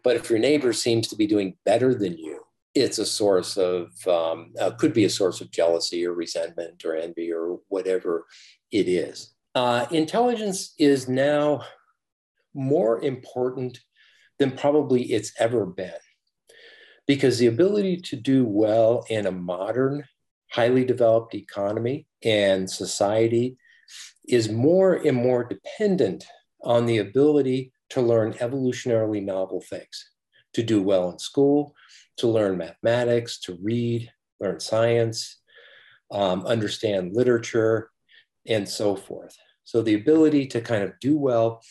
But 0.02 0.16
if 0.16 0.30
your 0.30 0.38
neighbor 0.38 0.72
seems 0.72 1.08
to 1.08 1.16
be 1.16 1.26
doing 1.26 1.56
better 1.64 1.94
than 1.94 2.16
you, 2.16 2.40
it's 2.74 2.98
a 2.98 3.06
source 3.06 3.56
of, 3.56 3.90
um, 4.06 4.52
uh, 4.60 4.70
could 4.72 4.92
be 4.92 5.04
a 5.04 5.10
source 5.10 5.40
of 5.40 5.50
jealousy 5.50 6.04
or 6.06 6.12
resentment 6.12 6.84
or 6.84 6.96
envy 6.96 7.32
or 7.32 7.60
whatever 7.68 8.26
it 8.70 8.88
is. 8.88 9.34
Uh, 9.54 9.86
intelligence 9.90 10.74
is 10.78 11.08
now 11.08 11.62
more 12.52 13.00
important 13.02 13.78
than 14.38 14.50
probably 14.50 15.12
it's 15.12 15.32
ever 15.38 15.64
been 15.64 15.92
because 17.06 17.38
the 17.38 17.46
ability 17.46 17.98
to 17.98 18.16
do 18.16 18.44
well 18.44 19.04
in 19.08 19.26
a 19.26 19.32
modern, 19.32 20.04
highly 20.50 20.84
developed 20.84 21.34
economy 21.34 22.06
and 22.22 22.70
society 22.70 23.56
is 24.28 24.48
more 24.48 24.94
and 24.94 25.16
more 25.16 25.44
dependent 25.44 26.24
on 26.62 26.86
the 26.86 26.98
ability 26.98 27.72
to 27.90 28.00
learn 28.00 28.32
evolutionarily 28.34 29.22
novel 29.22 29.62
things, 29.68 30.10
to 30.54 30.62
do 30.62 30.82
well 30.82 31.10
in 31.10 31.18
school, 31.18 31.74
to 32.16 32.26
learn 32.26 32.56
mathematics, 32.56 33.38
to 33.40 33.58
read, 33.62 34.10
learn 34.40 34.58
science, 34.58 35.40
um, 36.10 36.46
understand 36.46 37.14
literature, 37.14 37.90
and 38.46 38.68
so 38.68 38.96
forth. 38.96 39.36
So 39.64 39.82
the 39.82 39.94
ability 39.94 40.46
to 40.48 40.60
kind 40.60 40.84
of 40.84 40.92
do 41.00 41.18
well 41.18 41.62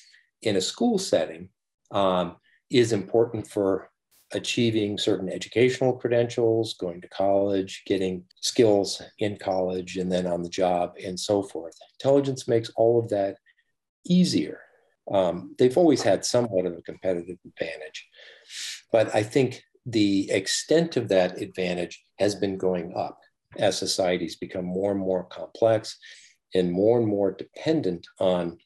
in 0.42 0.56
a 0.56 0.62
school 0.62 0.98
setting 0.98 1.50
um, 1.92 2.36
is 2.70 2.92
important 2.92 3.48
for 3.48 3.90
achieving 4.34 4.98
certain 4.98 5.30
educational 5.30 5.94
credentials, 5.94 6.75
going 6.75 7.02
to 7.02 7.08
college, 7.10 7.84
getting 7.86 8.24
skills 8.42 9.02
in 9.20 9.38
college 9.38 9.98
and 9.98 10.12
then 10.12 10.28
on 10.28 10.42
the 10.42 10.50
job, 10.50 10.94
and 11.04 11.20
so 11.20 11.44
forth. 11.44 11.78
Intelligence 12.00 12.48
makes 12.48 12.70
all 12.75 13.00
of 13.00 13.10
that 13.10 13.38
easier. 14.06 14.60
Um, 15.12 15.56
they've 15.58 15.78
always 15.78 16.02
had 16.02 16.25
somewhat 16.25 16.66
of 16.66 16.78
a 16.78 16.82
competitive 16.82 17.38
advantage, 17.46 18.08
but 18.92 19.13
I 19.13 19.24
think 19.24 19.63
the 19.86 20.32
extent 20.32 20.96
of 20.96 21.10
that 21.10 21.42
advantage 21.42 22.02
has 22.20 22.36
been 22.36 22.58
going 22.58 22.94
up 22.96 23.20
as 23.58 23.78
societies 23.78 24.36
become 24.36 24.66
more 24.66 24.92
and 24.92 25.00
more 25.00 25.25
complex 25.25 25.98
and 26.56 26.72
more 26.72 27.00
and 27.00 27.08
more 27.08 27.32
dependent 27.32 28.08
on 28.20 28.58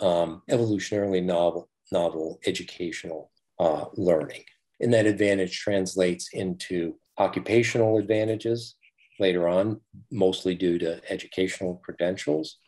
um, 0.00 0.42
evolutionarily 0.50 1.22
novel, 1.22 1.68
novel 1.92 2.38
educational 2.46 3.30
uh, 3.58 3.86
learning. 3.94 4.44
And 4.80 4.92
that 4.92 5.06
advantage 5.06 5.58
translates 5.58 6.28
into 6.32 6.96
occupational 7.18 7.98
advantages 7.98 8.76
later 9.18 9.48
on, 9.48 9.80
mostly 10.10 10.54
due 10.54 10.78
to 10.78 11.00
educational 11.10 11.80
credentials. 11.84 12.58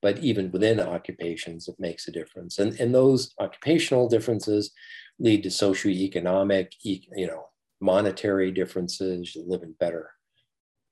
But 0.00 0.18
even 0.18 0.52
within 0.52 0.78
occupations, 0.78 1.66
it 1.66 1.74
makes 1.78 2.06
a 2.06 2.12
difference. 2.12 2.58
And, 2.60 2.78
and 2.78 2.94
those 2.94 3.34
occupational 3.40 4.08
differences 4.08 4.70
lead 5.18 5.42
to 5.42 5.48
socioeconomic, 5.48 6.68
you 6.82 7.26
know, 7.26 7.46
monetary 7.80 8.52
differences. 8.52 9.34
You 9.34 9.44
live 9.46 9.62
in 9.62 9.74
better 9.80 10.10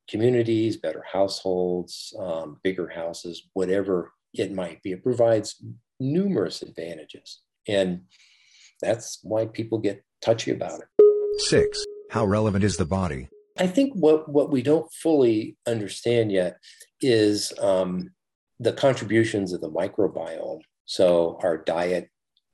communities, 0.09 0.77
better 0.77 1.05
households, 1.13 2.15
um, 2.19 2.59
bigger 2.63 2.89
houses, 2.89 3.49
whatever 3.53 4.13
it 4.35 4.53
might 4.53 4.83
be. 4.83 4.93
It 4.93 5.03
provides 5.03 5.63
numerous 5.99 6.63
advantages. 6.63 7.41
And 7.69 8.03
that's 8.81 9.21
why 9.23 9.47
people 9.47 9.79
get 9.79 10.05
touchy 10.21 10.51
about 10.51 10.81
it. 10.81 11.41
Six, 11.49 11.85
how 12.11 12.25
relevant 12.25 12.65
is 12.65 12.77
the 12.77 12.85
body? 12.85 13.29
I 13.59 13.67
think 13.67 13.95
what, 13.95 14.29
what 14.29 14.51
we 14.51 14.63
don't 14.63 14.93
fully 14.93 15.57
understand 15.67 16.31
yet 16.31 16.59
is 17.01 17.53
um, 17.61 18.11
the 18.61 18.73
contributions 18.73 19.53
of 19.53 19.61
the 19.61 19.71
microbiome. 19.71 20.61
So, 20.85 21.39
our 21.43 21.59
diet, 21.59 22.11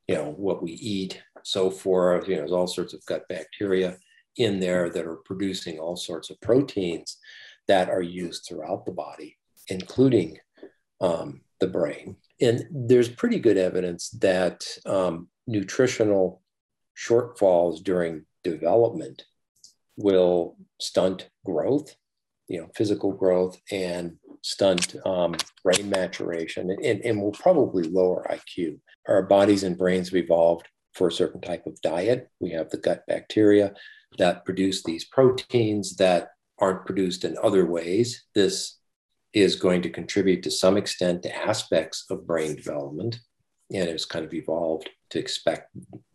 you 0.09 0.15
know, 0.15 0.33
what 0.37 0.63
we 0.63 0.73
eat, 0.73 1.23
so 1.43 1.71
forth, 1.71 2.29
you 2.29 2.35
know, 2.35 2.41
there's 2.41 2.53
all 2.53 2.67
sorts 2.67 2.95
of 2.95 3.05
gut 3.07 3.23
bacteria 3.29 3.99
in 4.37 4.61
there 4.61 4.89
that 4.91 5.07
are 5.07 5.17
producing 5.25 5.79
all 5.79 5.97
sorts 5.97 6.31
of 6.31 6.41
proteins 6.41 7.19
that 7.69 7.91
are 7.91 8.03
used 8.03 8.45
throughout 8.47 8.87
the 8.87 8.93
body, 8.93 9.37
including 9.69 10.39
um, 11.01 11.43
the 11.61 11.67
brain. 11.67 12.17
And 12.41 12.65
there's 12.71 13.09
pretty 13.09 13.39
good 13.39 13.57
evidence 13.57 14.11
that 14.21 14.67
um, 14.87 15.29
nutritional 15.47 16.42
shortfalls 16.97 17.83
during 17.83 18.25
development 18.45 19.25
will 19.97 20.57
stunt 20.81 21.29
growth, 21.45 21.95
you 22.49 22.61
know, 22.61 22.69
physical 22.75 23.13
growth 23.13 23.59
and 23.71 24.17
stunt 24.43 24.97
um, 25.07 25.35
brain 25.63 25.89
maturation 25.89 26.71
and, 26.71 27.01
and 27.05 27.21
will 27.21 27.33
probably 27.33 27.85
lower 27.85 28.27
IQ. 28.31 28.79
Our 29.09 29.23
bodies 29.23 29.63
and 29.63 29.79
brains 29.79 30.09
have 30.09 30.23
evolved 30.23 30.67
for 30.95 31.09
a 31.09 31.13
certain 31.13 31.41
type 31.41 31.67
of 31.67 31.81
diet. 31.81 32.29
We 32.41 32.51
have 32.51 32.71
the 32.71 32.79
gut 32.79 33.05
bacteria 33.07 33.75
that 34.19 34.45
produce 34.45 34.83
these 34.83 35.05
proteins 35.05 35.97
that 35.97 36.31
aren't 36.59 36.87
produced 36.87 37.25
in 37.25 37.37
other 37.43 37.67
ways. 37.67 38.25
This 38.35 38.79
is 39.33 39.57
going 39.57 39.83
to 39.83 39.91
contribute 39.91 40.43
to 40.43 40.51
some 40.51 40.77
extent 40.77 41.23
to 41.23 41.35
aspects 41.35 42.05
of 42.11 42.27
brain 42.27 42.55
development. 42.55 43.19
And 43.73 43.89
it's 43.89 44.05
kind 44.05 44.25
of 44.25 44.35
evolved 44.35 44.91
to 45.11 45.19
expect 45.19 45.71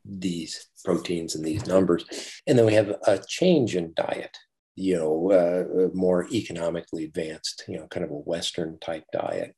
these 0.08 0.68
proteins 0.86 1.36
and 1.36 1.44
these 1.44 1.68
numbers. 1.68 2.06
And 2.48 2.58
then 2.58 2.66
we 2.66 2.74
have 2.74 2.96
a 3.06 3.20
change 3.28 3.76
in 3.76 3.94
diet, 3.96 4.38
you 4.76 4.96
know, 4.96 5.32
uh, 5.32 5.90
more 5.94 6.28
economically 6.32 7.06
advanced, 7.06 7.64
you 7.68 7.78
know, 7.78 7.88
kind 7.88 8.06
of 8.06 8.12
a 8.12 8.16
Western 8.16 8.80
type 8.80 9.06
diet. 9.12 9.56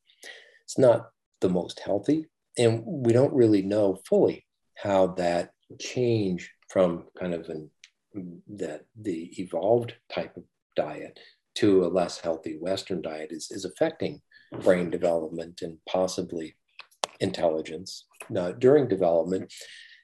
It's 0.63 0.77
not 0.77 1.09
the 1.41 1.49
most 1.49 1.79
healthy. 1.79 2.27
And 2.57 2.83
we 2.85 3.13
don't 3.13 3.33
really 3.33 3.61
know 3.61 3.99
fully 4.07 4.45
how 4.75 5.07
that 5.07 5.51
change 5.79 6.51
from 6.69 7.05
kind 7.19 7.33
of 7.33 7.49
an 7.49 7.69
that 8.47 8.85
the 8.99 9.31
evolved 9.39 9.93
type 10.11 10.35
of 10.35 10.43
diet 10.75 11.19
to 11.55 11.85
a 11.85 11.87
less 11.87 12.19
healthy 12.19 12.57
Western 12.59 13.01
diet 13.01 13.31
is, 13.31 13.49
is 13.51 13.65
affecting 13.65 14.21
brain 14.63 14.89
development 14.89 15.61
and 15.61 15.77
possibly 15.87 16.55
intelligence 17.19 18.05
uh, 18.35 18.51
during 18.53 18.87
development, 18.87 19.53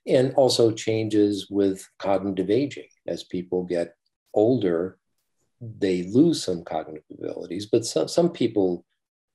and 0.07 0.33
also 0.35 0.71
changes 0.71 1.47
with 1.50 1.88
cognitive 2.00 2.50
aging. 2.50 2.88
As 3.07 3.24
people 3.24 3.63
get 3.63 3.95
older, 4.33 4.97
they 5.62 6.03
lose 6.03 6.43
some 6.43 6.63
cognitive 6.63 7.03
abilities, 7.12 7.65
but 7.65 7.85
some, 7.85 8.07
some 8.07 8.29
people 8.29 8.85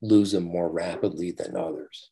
lose 0.03 0.33
them 0.33 0.45
more 0.45 0.71
rapidly 0.71 1.33
than 1.33 1.57
others. 1.57 2.11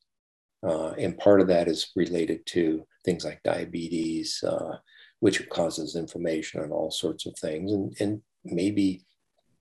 Uh, 0.66 0.90
and 0.98 1.18
part 1.18 1.40
of 1.40 1.46
that 1.48 1.68
is 1.68 1.92
related 1.94 2.44
to 2.46 2.84
things 3.04 3.24
like 3.24 3.40
diabetes, 3.44 4.42
uh, 4.42 4.76
which 5.20 5.48
causes 5.50 5.94
inflammation 5.94 6.60
and 6.60 6.72
all 6.72 6.90
sorts 6.90 7.26
of 7.26 7.36
things. 7.38 7.72
And, 7.72 7.96
and 8.00 8.22
maybe 8.44 9.04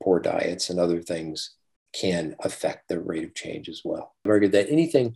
poor 0.02 0.20
diets 0.20 0.70
and 0.70 0.80
other 0.80 1.02
things 1.02 1.56
can 1.94 2.36
affect 2.40 2.88
the 2.88 3.00
rate 3.00 3.24
of 3.24 3.36
change 3.36 3.70
as 3.70 3.82
well. 3.84 4.16
I 4.26 4.30
argued 4.30 4.52
that 4.54 4.70
anything 4.70 5.16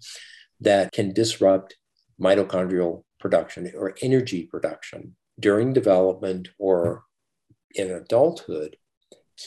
that 0.62 0.92
can 0.92 1.14
disrupt 1.14 1.76
mitochondrial 2.20 3.04
production 3.22 3.72
or 3.78 3.96
energy 4.02 4.44
production 4.44 5.16
during 5.40 5.74
development 5.74 6.50
or 6.60 7.04
in 7.76 7.90
adulthood 7.90 8.76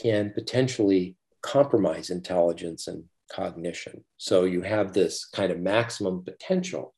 can 0.00 0.30
potentially 0.30 1.16
compromise 1.42 2.10
intelligence 2.10 2.86
and 2.88 3.04
cognition. 3.30 4.04
So 4.16 4.44
you 4.44 4.62
have 4.62 4.92
this 4.92 5.26
kind 5.26 5.52
of 5.52 5.60
maximum 5.60 6.24
potential. 6.24 6.94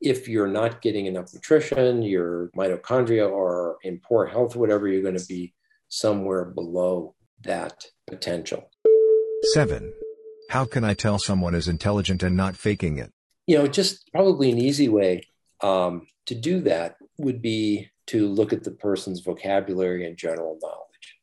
If 0.00 0.28
you're 0.28 0.48
not 0.48 0.82
getting 0.82 1.06
enough 1.06 1.32
nutrition, 1.32 2.02
your 2.02 2.50
mitochondria 2.56 3.30
are 3.30 3.76
in 3.82 4.00
poor 4.00 4.26
health, 4.26 4.56
whatever, 4.56 4.88
you're 4.88 5.02
going 5.02 5.18
to 5.18 5.26
be 5.26 5.54
somewhere 5.88 6.46
below 6.46 7.14
that 7.42 7.84
potential. 8.06 8.70
Seven. 9.52 9.92
How 10.50 10.64
can 10.64 10.84
I 10.84 10.94
tell 10.94 11.18
someone 11.18 11.54
is 11.54 11.68
intelligent 11.68 12.22
and 12.22 12.36
not 12.36 12.56
faking 12.56 12.98
it? 12.98 13.12
You 13.46 13.58
know, 13.58 13.66
just 13.66 14.10
probably 14.12 14.50
an 14.50 14.58
easy 14.58 14.88
way 14.88 15.22
um, 15.62 16.06
to 16.26 16.34
do 16.34 16.60
that 16.60 16.96
would 17.18 17.40
be 17.40 17.90
to 18.08 18.28
look 18.28 18.52
at 18.52 18.64
the 18.64 18.70
person's 18.70 19.20
vocabulary 19.20 20.06
and 20.06 20.16
general 20.16 20.58
knowledge. 20.60 21.16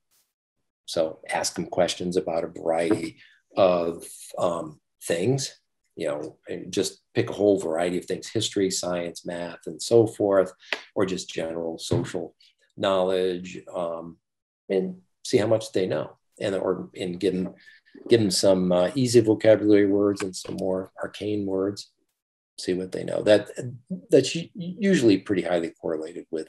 So 0.86 1.20
ask 1.30 1.56
them 1.56 1.68
questions 1.68 2.18
about 2.18 2.44
a 2.44 2.48
variety 2.48 3.18
of 3.56 4.04
um, 4.38 4.80
things, 5.04 5.60
you 5.96 6.08
know, 6.08 6.38
and 6.48 6.72
just 6.72 7.02
pick 7.14 7.30
a 7.30 7.34
whole 7.34 7.60
variety 7.60 7.98
of 7.98 8.06
things 8.06 8.30
history, 8.30 8.72
science, 8.72 9.26
math, 9.26 9.60
and 9.68 9.82
so 9.82 10.08
forth, 10.08 10.52
or 10.96 11.06
just 11.06 11.30
general 11.30 11.78
social 11.78 12.34
knowledge, 12.78 13.60
um, 13.76 14.18
and 14.70 14.98
see 15.24 15.38
how 15.38 15.48
much 15.48 15.72
they 15.74 15.86
know. 15.86 16.16
And 16.42 16.56
or 16.56 16.90
and 16.98 17.20
give 17.20 17.34
them 17.34 17.54
give 18.08 18.22
them 18.22 18.32
some 18.32 18.72
uh, 18.72 18.92
easy 18.96 19.20
vocabulary 19.20 19.88
words 19.88 20.22
and 20.22 20.34
some 20.34 20.56
more 20.56 20.90
arcane 21.04 21.46
words 21.46 21.92
see 22.60 22.74
what 22.74 22.92
they 22.92 23.04
know. 23.04 23.22
That 23.22 23.50
that's 24.10 24.36
usually 24.56 25.18
pretty 25.18 25.44
highly 25.44 25.72
correlated 25.82 26.26
with 26.32 26.48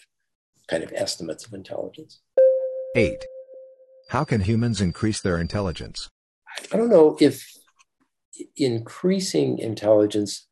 kind 0.69 0.83
of 0.83 0.93
estimates 0.93 1.47
of 1.47 1.55
intelligence. 1.55 2.21
8 2.97 3.25
how 4.11 4.25
can 4.25 4.41
humans 4.41 4.81
increase 4.81 5.21
their 5.21 5.39
intelligence? 5.39 6.11
I 6.73 6.77
don't 6.77 6.91
know 6.91 7.17
if 7.21 7.49
increasing 8.57 9.59
intelligence 9.59 10.49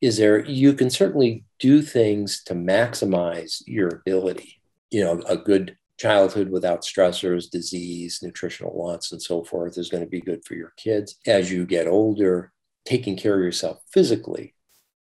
is 0.00 0.16
there 0.16 0.44
you 0.44 0.72
can 0.72 0.90
certainly 0.90 1.44
do 1.60 1.80
things 1.80 2.42
to 2.44 2.54
maximize 2.54 3.62
your 3.66 3.88
ability. 3.88 4.60
You 4.90 5.04
know 5.04 5.22
a 5.28 5.36
good 5.36 5.76
childhood 5.96 6.50
without 6.50 6.82
stressors, 6.82 7.48
disease, 7.48 8.18
nutritional 8.20 8.74
wants, 8.74 9.12
and 9.12 9.22
so 9.22 9.44
forth 9.44 9.78
is 9.78 9.88
going 9.88 10.02
to 10.02 10.10
be 10.10 10.20
good 10.20 10.44
for 10.44 10.54
your 10.54 10.72
kids. 10.76 11.16
As 11.24 11.52
you 11.52 11.64
get 11.64 11.86
older, 11.86 12.52
taking 12.84 13.16
care 13.16 13.34
of 13.34 13.44
yourself 13.44 13.78
physically 13.92 14.54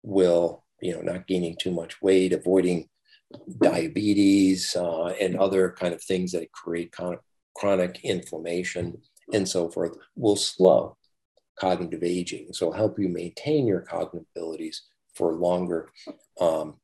will, 0.04 0.64
you 0.80 0.94
know, 0.94 1.00
not 1.00 1.26
gaining 1.26 1.56
too 1.56 1.70
much 1.70 2.00
weight, 2.00 2.32
avoiding 2.32 2.88
diabetes 3.60 4.76
uh, 4.76 5.06
and 5.20 5.36
other 5.36 5.70
kind 5.70 5.94
of 5.94 6.02
things 6.02 6.32
that 6.32 6.52
create 6.52 6.94
chronic 7.56 8.00
inflammation 8.04 8.98
and 9.32 9.48
so 9.48 9.68
forth 9.68 9.96
will 10.14 10.36
slow 10.36 10.96
cognitive 11.58 12.02
aging. 12.02 12.52
So 12.52 12.70
help 12.70 12.98
you 12.98 13.08
maintain 13.08 13.66
your 13.66 13.80
cognitive 13.80 14.26
abilities 14.36 14.82
for 15.14 15.32
longer 15.32 15.90
um, 16.40 16.74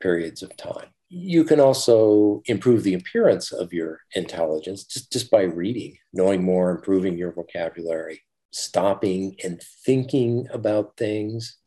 periods 0.00 0.42
of 0.42 0.56
time 0.56 0.88
you 1.10 1.44
can 1.44 1.58
also 1.58 2.42
improve 2.46 2.82
the 2.82 2.94
appearance 2.94 3.50
of 3.52 3.72
your 3.72 4.00
intelligence 4.14 4.84
just, 4.84 5.10
just 5.10 5.30
by 5.30 5.42
reading, 5.42 5.96
knowing 6.12 6.44
more, 6.44 6.70
improving 6.70 7.16
your 7.16 7.32
vocabulary, 7.32 8.20
stopping 8.50 9.36
and 9.42 9.62
thinking 9.84 10.46
about 10.52 10.96
things 10.96 11.57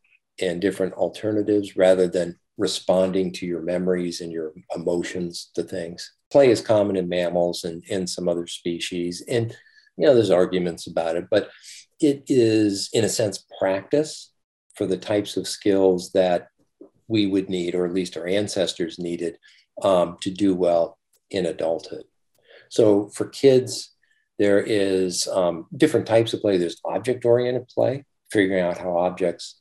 and 0.41 0.61
different 0.61 0.93
alternatives 0.93 1.77
rather 1.77 2.07
than 2.07 2.37
responding 2.57 3.31
to 3.33 3.45
your 3.45 3.61
memories 3.61 4.21
and 4.21 4.31
your 4.31 4.53
emotions 4.75 5.49
to 5.55 5.63
things. 5.63 6.13
Play 6.31 6.49
is 6.49 6.61
common 6.61 6.95
in 6.95 7.09
mammals 7.09 7.63
and 7.63 7.83
in 7.85 8.07
some 8.07 8.27
other 8.27 8.47
species. 8.47 9.23
And, 9.27 9.55
you 9.97 10.05
know, 10.05 10.13
there's 10.13 10.29
arguments 10.31 10.87
about 10.87 11.15
it, 11.15 11.27
but 11.29 11.49
it 11.99 12.23
is, 12.27 12.89
in 12.93 13.03
a 13.03 13.09
sense, 13.09 13.45
practice 13.59 14.31
for 14.75 14.85
the 14.85 14.97
types 14.97 15.37
of 15.37 15.47
skills 15.47 16.11
that 16.13 16.47
we 17.07 17.25
would 17.27 17.49
need, 17.49 17.75
or 17.75 17.85
at 17.85 17.93
least 17.93 18.17
our 18.17 18.27
ancestors 18.27 18.97
needed, 18.97 19.37
um, 19.81 20.17
to 20.21 20.31
do 20.31 20.55
well 20.55 20.97
in 21.29 21.45
adulthood. 21.45 22.03
So 22.69 23.09
for 23.09 23.25
kids, 23.25 23.91
there 24.39 24.59
is 24.59 25.27
um, 25.27 25.67
different 25.75 26.07
types 26.07 26.33
of 26.33 26.41
play. 26.41 26.57
There's 26.57 26.81
object-oriented 26.85 27.67
play, 27.67 28.05
figuring 28.31 28.63
out 28.63 28.77
how 28.77 28.97
objects, 28.97 29.60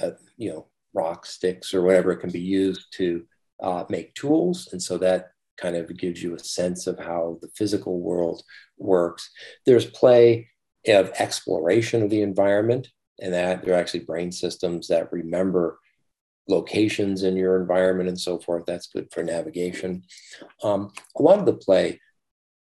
uh, 0.00 0.10
you 0.36 0.50
know, 0.50 0.66
rocks, 0.92 1.30
sticks, 1.30 1.74
or 1.74 1.82
whatever 1.82 2.14
can 2.16 2.30
be 2.30 2.40
used 2.40 2.86
to 2.94 3.24
uh, 3.62 3.84
make 3.88 4.14
tools, 4.14 4.68
and 4.72 4.82
so 4.82 4.98
that 4.98 5.30
kind 5.56 5.76
of 5.76 5.96
gives 5.96 6.22
you 6.22 6.34
a 6.34 6.38
sense 6.38 6.86
of 6.86 6.98
how 6.98 7.38
the 7.40 7.48
physical 7.54 8.00
world 8.00 8.42
works. 8.76 9.30
There's 9.66 9.86
play 9.86 10.48
of 10.88 11.12
exploration 11.18 12.02
of 12.02 12.10
the 12.10 12.22
environment, 12.22 12.88
and 13.20 13.32
that 13.32 13.64
there 13.64 13.74
are 13.74 13.78
actually 13.80 14.00
brain 14.00 14.32
systems 14.32 14.88
that 14.88 15.12
remember 15.12 15.78
locations 16.48 17.22
in 17.22 17.36
your 17.36 17.60
environment 17.60 18.08
and 18.08 18.20
so 18.20 18.38
forth. 18.38 18.64
That's 18.66 18.88
good 18.88 19.08
for 19.10 19.22
navigation. 19.22 20.02
Um, 20.62 20.92
a 21.16 21.22
lot 21.22 21.38
of 21.38 21.46
the 21.46 21.54
play, 21.54 22.00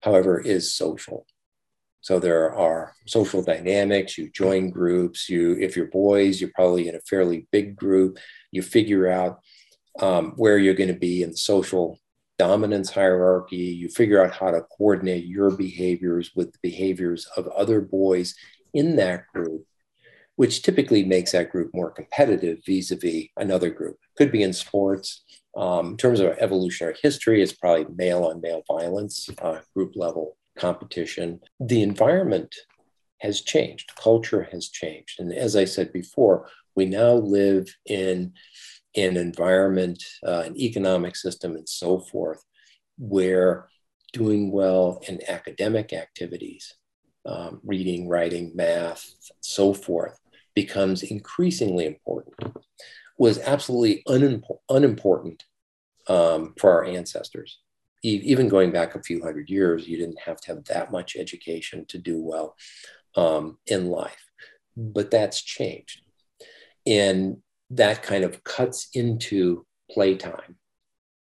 however, 0.01 0.39
is 0.39 0.75
social. 0.75 1.25
So 2.01 2.19
there 2.19 2.53
are 2.55 2.93
social 3.07 3.41
dynamics. 3.41 4.17
You 4.17 4.29
join 4.31 4.69
groups. 4.69 5.29
You, 5.29 5.57
if 5.59 5.75
you're 5.75 5.87
boys, 5.87 6.39
you're 6.39 6.51
probably 6.55 6.87
in 6.87 6.95
a 6.95 7.01
fairly 7.01 7.47
big 7.51 7.75
group. 7.75 8.17
You 8.51 8.61
figure 8.61 9.09
out 9.09 9.39
um, 9.99 10.33
where 10.37 10.57
you're 10.57 10.73
going 10.73 10.93
to 10.93 10.99
be 10.99 11.23
in 11.23 11.31
the 11.31 11.37
social 11.37 11.99
dominance 12.37 12.89
hierarchy. 12.89 13.57
You 13.57 13.89
figure 13.89 14.23
out 14.23 14.33
how 14.33 14.51
to 14.51 14.61
coordinate 14.77 15.25
your 15.25 15.51
behaviors 15.51 16.31
with 16.35 16.53
the 16.53 16.59
behaviors 16.61 17.25
of 17.35 17.47
other 17.47 17.81
boys 17.81 18.33
in 18.73 18.95
that 18.95 19.27
group 19.33 19.65
which 20.39 20.61
typically 20.61 21.03
makes 21.03 21.33
that 21.33 21.51
group 21.51 21.69
more 21.73 21.91
competitive 21.91 22.59
vis-a-vis 22.65 23.25
another 23.35 23.69
group. 23.69 23.97
Could 24.17 24.31
be 24.31 24.41
in 24.41 24.53
sports. 24.53 25.25
Um, 25.57 25.87
in 25.87 25.97
terms 25.97 26.21
of 26.21 26.37
evolutionary 26.39 26.95
history, 27.03 27.43
it's 27.43 27.51
probably 27.51 27.93
male 27.93 28.23
on 28.23 28.39
male 28.39 28.63
violence, 28.65 29.29
uh, 29.41 29.59
group 29.75 29.97
level 29.97 30.37
competition. 30.59 31.39
The 31.59 31.81
environment 31.81 32.53
has 33.19 33.41
changed, 33.41 33.95
culture 33.95 34.47
has 34.51 34.69
changed. 34.69 35.19
And 35.19 35.33
as 35.33 35.55
I 35.55 35.65
said 35.65 35.91
before, 35.91 36.49
we 36.75 36.85
now 36.85 37.13
live 37.13 37.67
in 37.85 38.33
an 38.95 39.17
environment, 39.17 40.03
uh, 40.25 40.43
an 40.45 40.57
economic 40.57 41.15
system, 41.15 41.55
and 41.55 41.67
so 41.67 41.99
forth, 41.99 42.43
where 42.97 43.67
doing 44.13 44.51
well 44.51 45.01
in 45.07 45.19
academic 45.27 45.93
activities, 45.93 46.75
um, 47.25 47.59
reading, 47.63 48.07
writing, 48.07 48.51
math, 48.55 49.13
so 49.41 49.73
forth, 49.73 50.17
becomes 50.55 51.03
increasingly 51.03 51.85
important 51.85 52.35
was 53.19 53.37
absolutely 53.39 54.01
unimportant 54.69 55.43
um, 56.07 56.55
for 56.57 56.71
our 56.71 56.85
ancestors. 56.85 57.59
Even 58.01 58.47
going 58.47 58.71
back 58.71 58.95
a 58.95 59.03
few 59.03 59.21
hundred 59.21 59.49
years, 59.49 59.87
you 59.87 59.97
didn't 59.97 60.19
have 60.19 60.39
to 60.41 60.47
have 60.55 60.63
that 60.65 60.91
much 60.91 61.15
education 61.17 61.85
to 61.89 61.97
do 61.97 62.21
well 62.21 62.55
um, 63.15 63.57
in 63.67 63.87
life. 63.87 64.25
But 64.77 65.11
that's 65.11 65.41
changed. 65.41 66.01
And 66.85 67.37
that 67.71 68.01
kind 68.01 68.23
of 68.23 68.43
cuts 68.43 68.89
into 68.93 69.65
playtime 69.91 70.55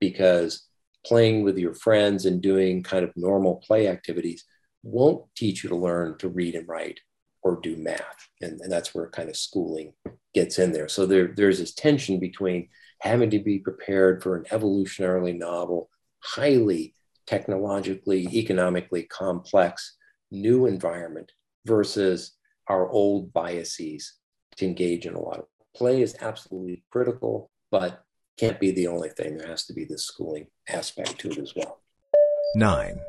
because 0.01 0.66
playing 1.05 1.42
with 1.42 1.59
your 1.59 1.75
friends 1.75 2.27
and 2.27 2.40
doing 2.40 2.83
kind 2.83 3.05
of 3.05 3.12
normal 3.16 3.57
play 3.57 3.88
activities 3.88 4.44
won't 4.83 5.25
teach 5.37 5.62
you 5.62 5.70
to 5.70 5.77
learn 5.77 6.16
to 6.18 6.29
read 6.29 6.55
and 6.55 6.68
write 6.68 7.01
or 7.42 7.59
do 7.61 7.77
math. 7.77 8.29
And, 8.40 8.61
and 8.61 8.70
that's 8.70 8.94
where 8.94 9.09
kind 9.11 9.29
of 9.29 9.37
schooling 9.37 9.94
gets 10.35 10.59
in 10.59 10.72
there. 10.72 10.88
So 10.88 11.07
there, 11.07 11.33
there's 11.37 11.59
this 11.59 11.75
tension 11.75 12.18
between 12.20 12.68
having 13.01 13.31
to 13.31 13.40
be 13.40 13.59
prepared 13.59 14.22
for 14.22 14.37
an 14.37 14.44
evolutionarily 14.44 15.37
novel, 15.37 15.90
highly 16.23 16.95
technologically, 17.27 18.27
economically 18.33 19.05
complex 19.05 19.97
new 20.31 20.67
environment 20.67 21.31
versus 21.67 22.37
our 22.69 22.89
old 22.89 23.33
biases 23.33 24.15
to 24.57 24.65
engage 24.67 25.07
in 25.07 25.15
a 25.15 25.21
lot 25.21 25.39
of 25.39 25.45
play 25.75 26.03
is 26.03 26.17
absolutely 26.21 26.83
critical, 26.91 27.51
but 27.71 28.03
can't 28.39 28.61
be 28.61 28.71
the 28.71 28.87
only 28.87 29.11
thing. 29.11 29.37
There 29.37 29.49
has 29.49 29.67
to 29.67 29.73
be 29.73 29.85
the 29.85 29.99
schooling 29.99 30.47
aspect 30.69 31.19
to 31.21 31.31
it 31.31 31.39
as 31.39 31.55
well. 31.55 31.81
Nine, 32.55 33.01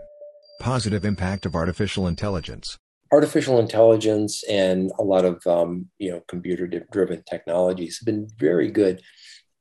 positive 0.60 1.06
impact 1.06 1.46
of 1.46 1.56
artificial 1.56 2.08
intelligence 2.08 2.78
artificial 3.14 3.60
intelligence 3.60 4.44
and 4.50 4.92
a 4.98 5.04
lot 5.04 5.24
of 5.24 5.46
um, 5.46 5.88
you 6.00 6.10
know 6.10 6.22
computer 6.28 6.68
driven 6.92 7.24
technologies 7.30 8.00
have 8.00 8.08
been 8.08 8.28
very 8.40 8.72
good 8.72 9.02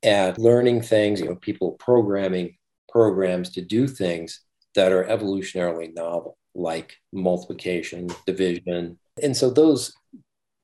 at 0.01 0.39
learning 0.39 0.81
things 0.81 1.19
you 1.19 1.27
know 1.27 1.35
people 1.35 1.73
programming 1.73 2.55
programs 2.93 3.49
to 3.49 3.61
do 3.61 3.87
things 3.87 4.41
that 4.75 4.91
are 4.91 5.03
evolutionarily 5.05 5.93
novel 5.93 6.37
like 6.55 6.97
multiplication 7.11 8.07
division 8.25 8.97
And 9.21 9.35
so 9.35 9.49
those 9.49 9.93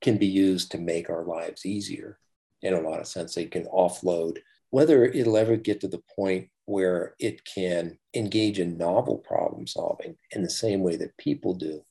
can 0.00 0.16
be 0.16 0.26
used 0.26 0.70
to 0.72 0.78
make 0.78 1.10
our 1.10 1.24
lives 1.24 1.66
easier 1.66 2.18
in 2.62 2.74
a 2.74 2.80
lot 2.80 3.00
of 3.00 3.06
sense. 3.06 3.34
They 3.34 3.46
can 3.46 3.64
offload. 3.66 4.38
Whether 4.70 5.04
it'll 5.04 5.36
ever 5.36 5.56
get 5.56 5.80
to 5.80 5.88
the 5.88 6.02
point 6.16 6.48
where 6.66 7.14
it 7.18 7.44
can 7.44 7.98
engage 8.14 8.60
in 8.60 8.78
novel 8.78 9.18
problem 9.18 9.66
solving 9.66 10.16
in 10.30 10.42
the 10.42 10.50
same 10.50 10.80
way 10.80 10.96
that 10.96 11.16
people 11.16 11.54
do, 11.54 11.82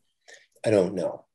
I 0.65 0.69
don't 0.71 0.95
know. 0.95 1.25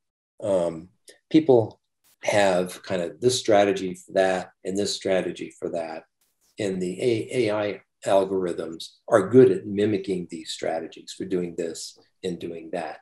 Um, 0.43 0.89
people 1.31 1.81
have 2.23 2.83
kind 2.83 3.03
of 3.03 3.21
this 3.21 3.39
strategy 3.39 3.95
for 3.95 4.13
that 4.13 4.53
and 4.65 4.77
this 4.77 4.95
strategy 4.95 5.53
for 5.59 5.69
that. 5.71 6.05
And 6.59 6.81
the 6.81 7.01
AI 7.33 7.83
algorithms 8.07 8.89
are 9.09 9.29
good 9.29 9.51
at 9.51 9.67
mimicking 9.67 10.27
these 10.31 10.51
strategies 10.51 11.15
for 11.17 11.25
doing 11.25 11.55
this 11.57 11.99
and 12.23 12.39
doing 12.39 12.71
that. 12.73 13.01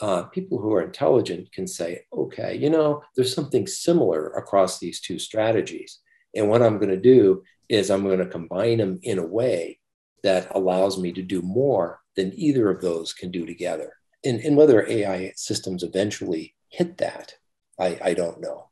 Uh, 0.00 0.24
people 0.24 0.58
who 0.58 0.72
are 0.72 0.82
intelligent 0.82 1.50
can 1.52 1.66
say, 1.66 2.02
okay, 2.12 2.56
you 2.56 2.68
know, 2.68 3.02
there's 3.14 3.34
something 3.34 3.66
similar 3.66 4.28
across 4.30 4.78
these 4.78 5.00
two 5.00 5.18
strategies. 5.18 6.00
And 6.34 6.48
what 6.48 6.62
I'm 6.62 6.78
going 6.78 6.90
to 6.90 7.00
do 7.00 7.42
is 7.68 7.90
I'm 7.90 8.02
going 8.02 8.18
to 8.18 8.26
combine 8.26 8.78
them 8.78 8.98
in 9.02 9.18
a 9.18 9.26
way 9.26 9.78
that 10.24 10.48
allows 10.54 10.98
me 10.98 11.12
to 11.12 11.22
do 11.22 11.42
more 11.42 12.00
than 12.16 12.32
either 12.34 12.70
of 12.70 12.80
those 12.80 13.12
can 13.12 13.30
do 13.30 13.46
together. 13.46 13.92
And, 14.24 14.40
and 14.40 14.56
whether 14.56 14.88
AI 14.88 15.32
systems 15.36 15.82
eventually 15.82 16.54
hit 16.70 16.98
that, 16.98 17.34
I, 17.78 17.98
I 18.02 18.14
don't 18.14 18.40
know. 18.40 18.70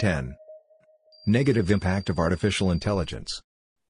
10. 0.00 0.36
Negative 1.26 1.70
impact 1.70 2.10
of 2.10 2.18
artificial 2.18 2.70
intelligence. 2.70 3.40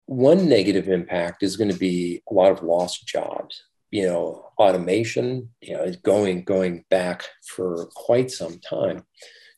One 0.07 0.49
negative 0.49 0.89
impact 0.89 1.43
is 1.43 1.57
going 1.57 1.71
to 1.71 1.79
be 1.79 2.23
a 2.31 2.35
lot 2.35 2.53
of 2.53 2.63
lost 2.63 3.07
jobs. 3.07 3.63
You 3.91 4.07
know, 4.07 4.51
automation, 4.59 5.51
you 5.61 5.75
know, 5.75 5.83
is 5.83 5.97
going 5.97 6.45
going 6.45 6.85
back 6.91 7.25
for 7.47 7.89
quite 7.95 8.31
some 8.31 8.59
time. 8.59 9.05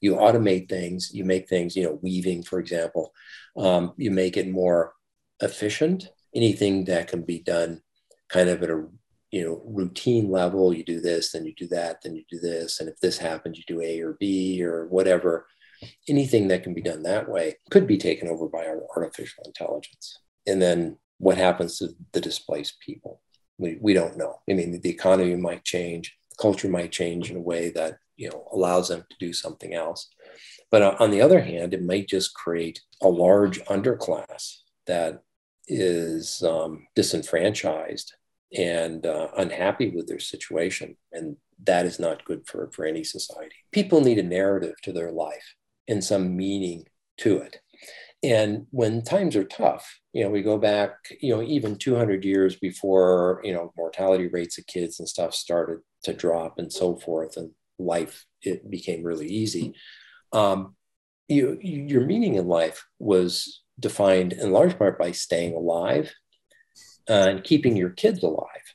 You 0.01 0.17
automate 0.17 0.69
things, 0.69 1.11
you 1.13 1.25
make 1.25 1.49
things, 1.49 1.75
you 1.75 1.85
know, 1.85 1.99
weaving, 2.03 2.43
for 2.43 2.61
example, 2.61 3.13
um, 3.57 3.95
you 3.97 4.11
make 4.11 4.37
it 4.37 4.49
more 4.49 4.93
efficient. 5.41 6.11
Anything 6.35 6.85
that 6.85 7.09
can 7.09 7.23
be 7.23 7.41
done 7.41 7.81
kind 8.29 8.49
of 8.49 8.63
at 8.63 8.71
a 8.71 8.87
you 9.31 9.45
know 9.45 9.63
routine 9.67 10.31
level 10.31 10.73
you 10.73 10.85
do 10.85 11.01
this 11.01 11.33
then 11.33 11.45
you 11.45 11.55
do 11.55 11.67
that 11.67 12.01
then 12.03 12.15
you 12.15 12.23
do 12.31 12.39
this 12.39 12.81
and 12.81 12.89
if 12.89 12.99
this 13.01 13.19
happens 13.19 13.59
you 13.59 13.65
do 13.67 13.81
a 13.83 14.01
or 14.01 14.17
b 14.21 14.63
or 14.63 14.87
whatever 14.87 15.47
anything 16.09 16.49
that 16.49 16.63
can 16.63 16.73
be 16.75 16.81
done 16.81 17.03
that 17.03 17.29
way 17.29 17.55
could 17.71 17.87
be 17.87 17.99
taken 17.99 18.29
over 18.29 18.49
by 18.49 18.65
our 18.67 18.83
artificial 18.97 19.43
intelligence 19.45 20.21
and 20.47 20.61
then 20.61 20.99
what 21.19 21.39
happens 21.39 21.79
to 21.79 21.89
the 22.13 22.21
displaced 22.21 22.79
people 22.81 23.21
we, 23.59 23.79
we 23.81 23.93
don't 23.93 24.17
know 24.17 24.41
i 24.51 24.53
mean 24.53 24.81
the 24.81 24.91
economy 24.91 25.37
might 25.37 25.65
change 25.65 26.17
culture 26.41 26.69
might 26.69 26.93
change 26.93 27.31
in 27.31 27.37
a 27.37 27.41
way 27.41 27.71
that 27.71 27.97
you 28.17 28.29
know 28.29 28.47
allows 28.53 28.89
them 28.89 29.05
to 29.09 29.17
do 29.19 29.33
something 29.33 29.75
else 29.75 30.09
but 30.71 31.01
on 31.01 31.11
the 31.11 31.21
other 31.21 31.41
hand 31.41 31.73
it 31.73 31.83
might 31.83 32.09
just 32.09 32.35
create 32.35 32.81
a 33.03 33.09
large 33.09 33.63
underclass 33.65 34.59
that 34.87 35.23
is 35.69 36.43
um, 36.43 36.87
disenfranchised 36.95 38.15
and 38.57 39.07
uh, 39.07 39.29
unhappy 39.37 39.91
with 39.91 40.07
their 40.07 40.19
situation. 40.19 40.97
And 41.13 41.37
that 41.65 41.87
is 41.87 41.99
not 41.99 42.25
good 42.25 42.47
for, 42.47 42.71
for 42.73 42.85
any 42.85 43.05
society. 43.05 43.57
People 43.73 44.01
need 44.01 44.19
a 44.19 44.23
narrative 44.23 44.75
to 44.83 44.93
their 44.93 45.11
life 45.11 45.55
and 45.89 46.03
some 46.03 46.37
meaning 46.37 46.85
to 47.19 47.39
it. 47.39 47.61
And 48.23 48.67
when 48.71 49.03
times 49.03 49.37
are 49.37 49.45
tough, 49.45 50.01
you 50.13 50.25
know, 50.25 50.31
we 50.31 50.43
go 50.43 50.59
back, 50.59 50.95
you 51.21 51.35
know, 51.35 51.43
even 51.43 51.77
200 51.77 52.25
years 52.25 52.57
before, 52.57 53.41
you 53.45 53.53
know, 53.53 53.73
mortality 53.77 54.27
rates 54.27 54.59
of 54.59 54.67
kids 54.67 54.99
and 54.99 55.09
stuff 55.09 55.35
started 55.35 55.81
to 56.05 56.15
drop 56.15 56.59
and 56.59 56.73
so 56.73 56.97
forth, 56.97 57.37
and 57.37 57.51
life 57.79 58.25
it 58.43 58.71
became 58.71 59.03
really 59.03 59.27
easy. 59.27 59.75
Um, 60.33 60.75
you, 61.29 61.59
your 61.61 62.07
meaning 62.07 62.35
in 62.37 62.47
life 62.47 62.87
was 62.99 63.63
defined 63.79 64.33
in 64.33 64.53
large 64.53 64.79
part 64.79 64.99
by 64.99 65.13
staying 65.13 65.55
alive 65.55 66.13
uh, 67.09 67.27
and 67.29 67.45
keeping 67.45 67.77
your 67.77 67.91
kids 67.91 68.23
alive, 68.23 68.75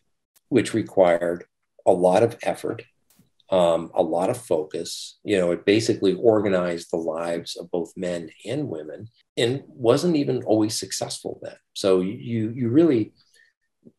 which 0.50 0.74
required 0.74 1.46
a 1.86 1.92
lot 1.92 2.24
of 2.24 2.38
effort, 2.44 2.84
um, 3.52 3.92
a 3.94 4.02
lot 4.02 4.30
of 4.30 4.38
focus. 4.38 5.20
You 5.24 5.38
know, 5.38 5.52
it 5.52 5.66
basically 5.66 6.14
organized 6.16 6.90
the 6.92 6.98
lives 6.98 7.58
of 7.58 7.70
both 7.70 7.92
men 7.96 8.30
and 8.46 8.68
women, 8.68 9.10
and 9.38 9.64
wasn't 9.68 10.16
even 10.16 10.44
always 10.44 10.78
successful 10.80 11.40
then. 11.44 11.56
So 11.74 12.02
you 12.02 12.52
you 12.56 12.70
really 12.70 13.14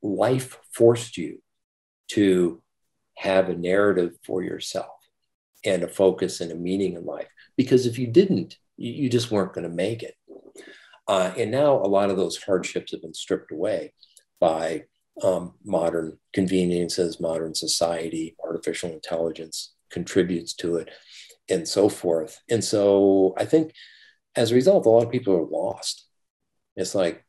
life 0.03 0.59
forced 0.73 1.17
you 1.17 1.43
to 2.09 2.63
have 3.17 3.49
a 3.49 3.57
narrative 3.57 4.13
for 4.25 4.43
yourself 4.43 4.89
and 5.65 5.83
a 5.83 5.89
focus 5.89 6.41
and 6.41 6.51
a 6.51 6.57
meaning 6.57 6.95
in 6.95 7.05
life. 7.05 7.29
Because 7.57 7.87
if 7.87 7.99
you 7.99 8.07
didn't, 8.07 8.57
you, 8.77 8.93
you 8.93 9.09
just 9.09 9.31
weren't 9.31 9.53
going 9.53 9.69
to 9.69 9.75
make 9.75 10.03
it. 10.03 10.15
Uh, 11.07 11.33
and 11.37 11.51
now 11.51 11.75
a 11.75 11.87
lot 11.87 12.11
of 12.11 12.17
those 12.17 12.37
hardships 12.43 12.93
have 12.93 13.03
been 13.03 13.15
stripped 13.15 13.53
away 13.53 13.93
by 14.41 14.85
um, 15.23 15.55
modern 15.65 16.19
conveniences, 16.33 17.21
modern 17.21 17.55
society, 17.55 18.37
artificial 18.43 18.91
intelligence 18.91 19.75
contributes 19.91 20.55
to 20.55 20.77
it, 20.77 20.91
and 21.51 21.69
so 21.69 21.89
forth. 21.89 22.41
And 22.49 22.65
so 22.65 23.35
I 23.37 23.45
think 23.45 23.73
as 24.37 24.51
a 24.51 24.55
result, 24.55 24.87
a 24.87 24.89
lot 24.89 25.05
of 25.05 25.13
people 25.13 25.37
are 25.37 25.45
lost. 25.45 26.07
It's 26.77 26.95
like, 26.95 27.25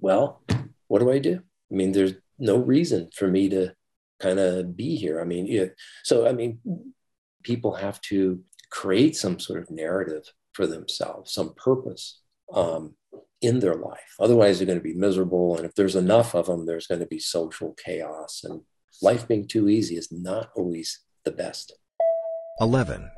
well, 0.00 0.42
what 0.88 0.98
do 0.98 1.10
I 1.10 1.18
do? 1.18 1.40
I 1.70 1.74
mean, 1.74 1.92
there's 1.92 2.14
no 2.38 2.56
reason 2.56 3.10
for 3.14 3.28
me 3.28 3.48
to 3.50 3.74
kind 4.20 4.38
of 4.38 4.76
be 4.76 4.96
here. 4.96 5.20
I 5.20 5.24
mean, 5.24 5.46
yeah, 5.46 5.66
so 6.02 6.26
I 6.26 6.32
mean, 6.32 6.58
people 7.42 7.74
have 7.74 8.00
to 8.02 8.42
create 8.70 9.16
some 9.16 9.38
sort 9.38 9.62
of 9.62 9.70
narrative 9.70 10.24
for 10.52 10.66
themselves, 10.66 11.32
some 11.32 11.54
purpose. 11.54 12.20
Um, 12.52 12.94
in 13.40 13.60
their 13.60 13.74
life. 13.74 14.14
Otherwise, 14.18 14.58
they're 14.58 14.66
going 14.66 14.78
to 14.78 14.82
be 14.82 14.94
miserable. 14.94 15.56
And 15.56 15.64
if 15.64 15.74
there's 15.74 15.96
enough 15.96 16.34
of 16.34 16.46
them, 16.46 16.66
there's 16.66 16.86
going 16.86 17.00
to 17.00 17.06
be 17.06 17.18
social 17.18 17.74
chaos. 17.82 18.42
And 18.44 18.62
life 19.02 19.28
being 19.28 19.46
too 19.46 19.68
easy 19.68 19.96
is 19.96 20.10
not 20.10 20.50
always 20.56 21.00
the 21.24 21.30
best. 21.30 21.72
11. 22.60 23.10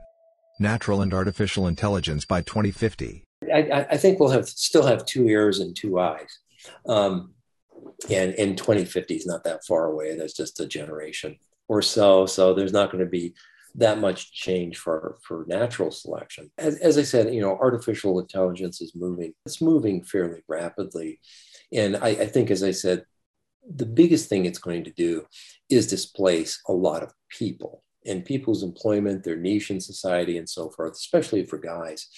Natural 0.58 1.00
and 1.00 1.14
artificial 1.14 1.66
intelligence 1.66 2.24
by 2.24 2.42
2050. 2.42 3.24
I, 3.52 3.86
I 3.90 3.96
think 3.96 4.20
we'll 4.20 4.28
have 4.28 4.48
still 4.48 4.84
have 4.84 5.06
two 5.06 5.26
ears 5.26 5.60
and 5.60 5.74
two 5.74 5.98
eyes. 5.98 6.38
Um, 6.86 7.34
and 8.10 8.34
in 8.34 8.56
2050 8.56 9.14
is 9.14 9.26
not 9.26 9.44
that 9.44 9.64
far 9.64 9.86
away. 9.86 10.16
That's 10.16 10.34
just 10.34 10.60
a 10.60 10.66
generation 10.66 11.38
or 11.68 11.80
so. 11.80 12.26
So 12.26 12.52
there's 12.52 12.72
not 12.72 12.90
going 12.90 13.04
to 13.04 13.10
be 13.10 13.34
that 13.74 13.98
much 13.98 14.32
change 14.32 14.78
for, 14.78 15.18
for 15.22 15.44
natural 15.46 15.90
selection. 15.90 16.50
As, 16.58 16.76
as 16.78 16.98
I 16.98 17.02
said, 17.02 17.34
you 17.34 17.40
know, 17.40 17.56
artificial 17.56 18.18
intelligence 18.18 18.80
is 18.80 18.94
moving. 18.94 19.32
It's 19.46 19.60
moving 19.60 20.02
fairly 20.02 20.42
rapidly. 20.48 21.20
And 21.72 21.96
I, 21.96 22.08
I 22.08 22.26
think, 22.26 22.50
as 22.50 22.62
I 22.62 22.72
said, 22.72 23.04
the 23.68 23.86
biggest 23.86 24.28
thing 24.28 24.44
it's 24.44 24.58
going 24.58 24.84
to 24.84 24.90
do 24.90 25.26
is 25.68 25.86
displace 25.86 26.60
a 26.68 26.72
lot 26.72 27.02
of 27.02 27.12
people 27.28 27.84
and 28.06 28.24
people's 28.24 28.62
employment, 28.62 29.22
their 29.22 29.36
niche 29.36 29.70
in 29.70 29.80
society, 29.80 30.38
and 30.38 30.48
so 30.48 30.70
forth, 30.70 30.94
especially 30.94 31.44
for 31.44 31.58
guys, 31.58 32.08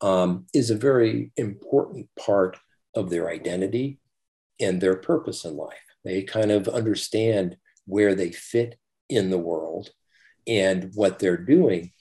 um, 0.00 0.46
is 0.52 0.70
a 0.70 0.76
very 0.76 1.32
important 1.36 2.08
part 2.18 2.56
of 2.94 3.10
their 3.10 3.30
identity 3.30 3.98
and 4.60 4.80
their 4.80 4.96
purpose 4.96 5.44
in 5.44 5.56
life. 5.56 5.78
They 6.04 6.22
kind 6.22 6.52
of 6.52 6.68
understand 6.68 7.56
where 7.86 8.14
they 8.14 8.30
fit 8.30 8.78
in 9.08 9.30
the 9.30 9.38
world 9.38 9.90
and 10.46 10.90
what 10.94 11.18
they're 11.18 11.36
doing 11.36 11.92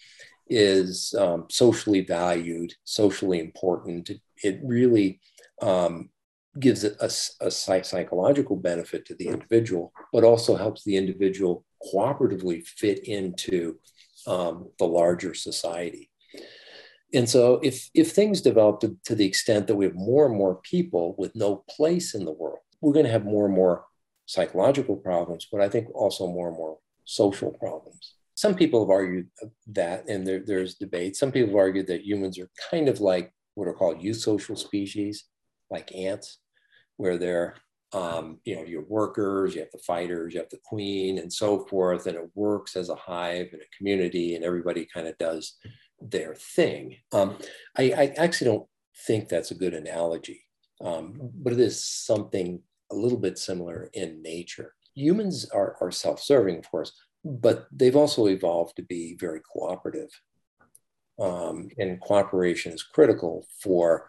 is 0.48 1.16
um, 1.18 1.48
socially 1.50 2.02
valued, 2.02 2.74
socially 2.84 3.40
important. 3.40 4.12
It, 4.44 4.60
really 4.64 5.22
um, 5.62 6.10
gives 6.60 6.84
a, 6.84 6.96
a, 7.40 7.50
psychological 7.50 8.58
benefit 8.58 9.06
to 9.06 9.16
the 9.16 9.28
individual, 9.28 9.94
but 10.12 10.24
also 10.24 10.56
helps 10.56 10.84
the 10.84 10.98
individual 10.98 11.66
cooperatively 11.94 12.66
fit 12.68 13.08
into 13.08 13.80
um, 14.28 14.70
the 14.80 14.86
larger 14.86 15.34
society. 15.34 16.10
And 17.14 17.30
so, 17.30 17.60
if, 17.64 17.90
if 17.94 18.12
things 18.12 18.42
develop 18.42 18.82
to, 18.82 18.98
to 19.06 19.16
the 19.16 19.26
extent 19.26 19.68
that 19.68 19.76
we 19.76 19.86
have 19.86 19.96
more 19.96 20.26
and 20.26 20.36
more 20.36 20.60
people 20.64 21.16
with 21.18 21.36
no 21.36 21.64
place 21.70 22.14
in 22.16 22.26
the 22.26 22.32
world, 22.32 22.60
we're 22.82 22.94
going 22.94 23.06
to 23.06 23.12
have 23.12 23.26
more 23.26 23.46
and 23.46 23.56
more 23.56 23.86
psychological 24.26 24.98
problems, 24.98 25.48
but 25.52 25.62
I 25.62 25.70
think 25.70 25.88
also 25.96 26.28
more 26.28 26.50
and 26.50 26.58
more 26.58 26.78
social 27.06 27.52
problems 27.52 28.16
some 28.44 28.56
people 28.56 28.82
have 28.82 28.90
argued 28.90 29.30
that, 29.68 30.10
and 30.10 30.28
there, 30.28 30.42
there's 30.46 30.76
debate. 30.76 31.16
Some 31.16 31.32
people 31.32 31.52
have 31.52 31.56
argued 31.56 31.88
that 31.88 32.06
humans 32.06 32.38
are 32.38 32.50
kind 32.70 32.90
of 32.90 33.00
like 33.00 33.32
what 33.56 33.70
are 33.70 33.74
called 33.74 34.02
eusocial 34.02 34.58
species, 34.58 35.24
like 35.72 35.96
ants, 35.96 36.40
where 36.98 37.18
they're, 37.18 37.56
um, 37.94 38.40
you 38.44 38.58
know, 38.58 38.64
your 38.64 38.84
workers, 38.84 39.56
you 39.56 39.62
have 39.62 39.72
the 39.72 39.78
fighters, 39.78 40.34
you 40.34 40.42
have 40.42 40.50
the 40.50 40.60
queen, 40.66 41.20
and 41.20 41.32
so 41.32 41.66
forth, 41.68 42.06
and 42.06 42.18
it 42.18 42.30
works 42.36 42.76
as 42.76 42.90
a 42.90 42.96
hive 42.96 43.48
and 43.54 43.62
a 43.62 43.78
community, 43.78 44.36
and 44.36 44.44
everybody 44.44 44.86
kind 44.94 45.08
of 45.08 45.18
does 45.18 45.56
their 46.02 46.36
thing. 46.36 46.98
Um, 47.14 47.38
I, 47.78 47.94
I, 47.94 48.14
actually 48.18 48.52
don't 48.52 48.68
think 49.08 49.30
that's 49.30 49.52
a 49.52 49.56
good 49.56 49.74
analogy, 49.74 50.44
um, 50.82 51.14
but 51.34 51.54
it 51.54 51.62
is 51.62 51.82
something 51.82 52.62
a 52.92 52.96
little 52.96 53.20
bit 53.20 53.38
similar 53.38 53.90
in 53.94 54.22
nature. 54.22 54.74
Humans 54.96 55.50
are, 55.52 55.78
are 55.80 55.92
self-serving, 55.92 56.58
of 56.58 56.70
course, 56.70 56.92
but 57.24 57.68
they've 57.72 57.96
also 57.96 58.28
evolved 58.28 58.76
to 58.76 58.84
be 58.84 59.16
very 59.20 59.42
cooperative. 59.42 60.10
Um, 61.20 61.70
and 61.78 62.02
cooperation 62.02 62.74
is 62.74 62.84
critical 62.84 63.46
for 63.62 64.08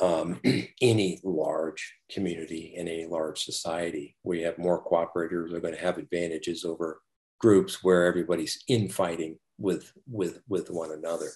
um, 0.00 0.40
any 0.80 1.20
large 1.22 1.94
community 2.10 2.74
in 2.76 2.88
any 2.88 3.06
large 3.06 3.44
society 3.44 4.16
you 4.24 4.44
have 4.44 4.58
more 4.58 4.84
cooperators 4.84 5.52
are 5.52 5.60
going 5.60 5.74
to 5.74 5.80
have 5.80 5.98
advantages 5.98 6.64
over 6.64 7.00
groups 7.38 7.84
where 7.84 8.06
everybody's 8.06 8.62
infighting 8.68 9.38
with 9.58 9.92
with 10.08 10.40
with 10.48 10.70
one 10.70 10.90
another 10.92 11.30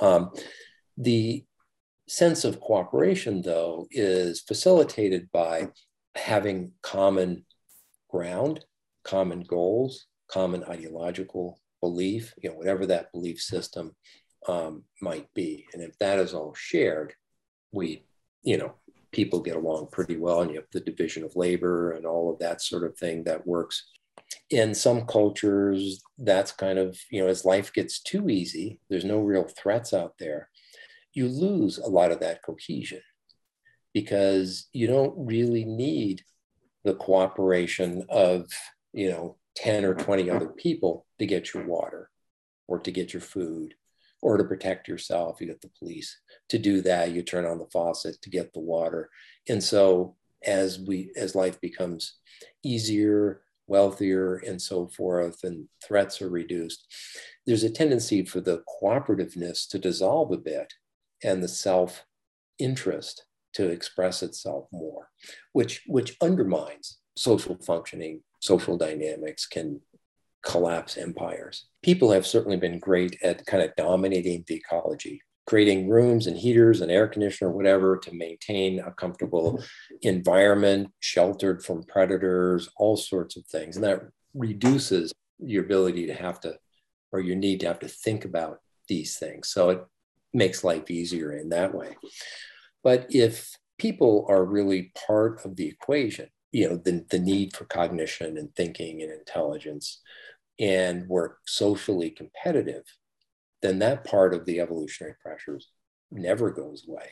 um, 0.00 0.30
the 0.96 1.44
sense 2.08 2.44
of 2.44 2.60
cooperation 2.60 3.42
though 3.42 3.86
is 3.90 4.40
facilitated 4.40 5.28
by 5.32 5.68
having 6.14 6.72
common 6.82 7.44
ground 8.08 8.64
common 9.02 9.40
goals 9.42 10.06
common 10.34 10.64
ideological 10.64 11.58
belief 11.80 12.34
you 12.42 12.50
know 12.50 12.56
whatever 12.56 12.84
that 12.86 13.12
belief 13.12 13.40
system 13.40 13.94
um, 14.48 14.82
might 15.00 15.32
be 15.34 15.66
and 15.72 15.82
if 15.82 15.96
that 15.98 16.18
is 16.18 16.34
all 16.34 16.52
shared 16.54 17.14
we, 17.74 18.04
you 18.42 18.56
know, 18.56 18.74
people 19.12 19.40
get 19.40 19.56
along 19.56 19.88
pretty 19.92 20.16
well 20.16 20.40
and 20.40 20.50
you 20.50 20.56
have 20.56 20.70
the 20.72 20.80
division 20.80 21.24
of 21.24 21.36
labor 21.36 21.92
and 21.92 22.06
all 22.06 22.32
of 22.32 22.38
that 22.38 22.62
sort 22.62 22.84
of 22.84 22.96
thing 22.96 23.24
that 23.24 23.46
works. 23.46 23.90
In 24.50 24.74
some 24.74 25.06
cultures, 25.06 26.02
that's 26.18 26.52
kind 26.52 26.78
of, 26.78 26.98
you 27.10 27.20
know, 27.20 27.28
as 27.28 27.44
life 27.44 27.72
gets 27.72 28.00
too 28.00 28.28
easy, 28.30 28.80
there's 28.88 29.04
no 29.04 29.18
real 29.18 29.44
threats 29.44 29.92
out 29.92 30.14
there, 30.18 30.48
you 31.12 31.28
lose 31.28 31.78
a 31.78 31.86
lot 31.86 32.10
of 32.10 32.20
that 32.20 32.42
cohesion 32.42 33.00
because 33.92 34.68
you 34.72 34.86
don't 34.86 35.14
really 35.16 35.64
need 35.64 36.22
the 36.84 36.94
cooperation 36.94 38.04
of, 38.08 38.46
you 38.92 39.10
know, 39.10 39.36
10 39.56 39.84
or 39.84 39.94
20 39.94 40.30
other 40.30 40.48
people 40.48 41.06
to 41.18 41.26
get 41.26 41.54
your 41.54 41.66
water 41.66 42.10
or 42.66 42.78
to 42.80 42.90
get 42.90 43.12
your 43.12 43.22
food 43.22 43.74
or 44.22 44.38
to 44.38 44.44
protect 44.44 44.88
yourself, 44.88 45.40
you 45.40 45.46
get 45.46 45.60
the 45.60 45.70
police. 45.78 46.18
To 46.48 46.58
do 46.58 46.80
that, 46.82 47.12
you 47.12 47.22
turn 47.22 47.44
on 47.44 47.58
the 47.58 47.66
faucet 47.66 48.20
to 48.22 48.30
get 48.30 48.52
the 48.52 48.60
water. 48.60 49.10
And 49.48 49.62
so 49.62 50.16
as 50.44 50.78
we 50.78 51.10
as 51.16 51.34
life 51.34 51.60
becomes 51.60 52.14
easier, 52.62 53.42
wealthier, 53.66 54.36
and 54.36 54.60
so 54.60 54.88
forth, 54.88 55.44
and 55.44 55.68
threats 55.86 56.22
are 56.22 56.30
reduced, 56.30 56.86
there's 57.46 57.64
a 57.64 57.70
tendency 57.70 58.24
for 58.24 58.40
the 58.40 58.62
cooperativeness 58.82 59.68
to 59.68 59.78
dissolve 59.78 60.32
a 60.32 60.38
bit 60.38 60.72
and 61.22 61.42
the 61.42 61.48
self-interest 61.48 63.24
to 63.54 63.68
express 63.68 64.22
itself 64.22 64.66
more, 64.72 65.10
which 65.52 65.82
which 65.86 66.16
undermines 66.20 66.98
social 67.16 67.56
functioning, 67.56 68.22
social 68.44 68.76
dynamics, 68.76 69.46
can 69.46 69.80
collapse 70.42 70.98
empires. 70.98 71.66
People 71.82 72.10
have 72.12 72.26
certainly 72.26 72.58
been 72.58 72.78
great 72.78 73.16
at 73.22 73.46
kind 73.46 73.62
of 73.62 73.74
dominating 73.76 74.44
the 74.46 74.56
ecology, 74.56 75.22
creating 75.46 75.88
rooms 75.88 76.26
and 76.26 76.36
heaters 76.36 76.82
and 76.82 76.90
air 76.92 77.08
conditioner, 77.08 77.50
whatever, 77.50 77.96
to 77.96 78.12
maintain 78.12 78.80
a 78.80 78.90
comfortable 78.92 79.62
environment, 80.02 80.90
sheltered 81.00 81.64
from 81.64 81.84
predators, 81.84 82.68
all 82.76 82.98
sorts 82.98 83.38
of 83.38 83.46
things. 83.46 83.76
And 83.76 83.84
that 83.86 84.02
reduces 84.34 85.10
your 85.38 85.64
ability 85.64 86.06
to 86.08 86.14
have 86.14 86.38
to, 86.40 86.58
or 87.12 87.20
your 87.20 87.36
need 87.36 87.60
to 87.60 87.66
have 87.66 87.78
to 87.78 87.88
think 87.88 88.26
about 88.26 88.58
these 88.88 89.16
things. 89.16 89.48
So 89.48 89.70
it 89.70 89.84
makes 90.34 90.64
life 90.64 90.90
easier 90.90 91.32
in 91.32 91.48
that 91.48 91.74
way. 91.74 91.96
But 92.82 93.06
if 93.08 93.56
people 93.78 94.26
are 94.28 94.44
really 94.44 94.92
part 95.06 95.46
of 95.46 95.56
the 95.56 95.66
equation, 95.66 96.28
you 96.54 96.68
know, 96.68 96.76
the, 96.76 97.04
the 97.10 97.18
need 97.18 97.52
for 97.52 97.64
cognition 97.64 98.38
and 98.38 98.54
thinking 98.54 99.02
and 99.02 99.10
intelligence, 99.10 100.00
and 100.60 101.08
we're 101.08 101.30
socially 101.46 102.10
competitive, 102.10 102.84
then 103.60 103.80
that 103.80 104.04
part 104.04 104.32
of 104.32 104.46
the 104.46 104.60
evolutionary 104.60 105.16
pressures 105.20 105.68
never 106.12 106.52
goes 106.52 106.86
away. 106.88 107.10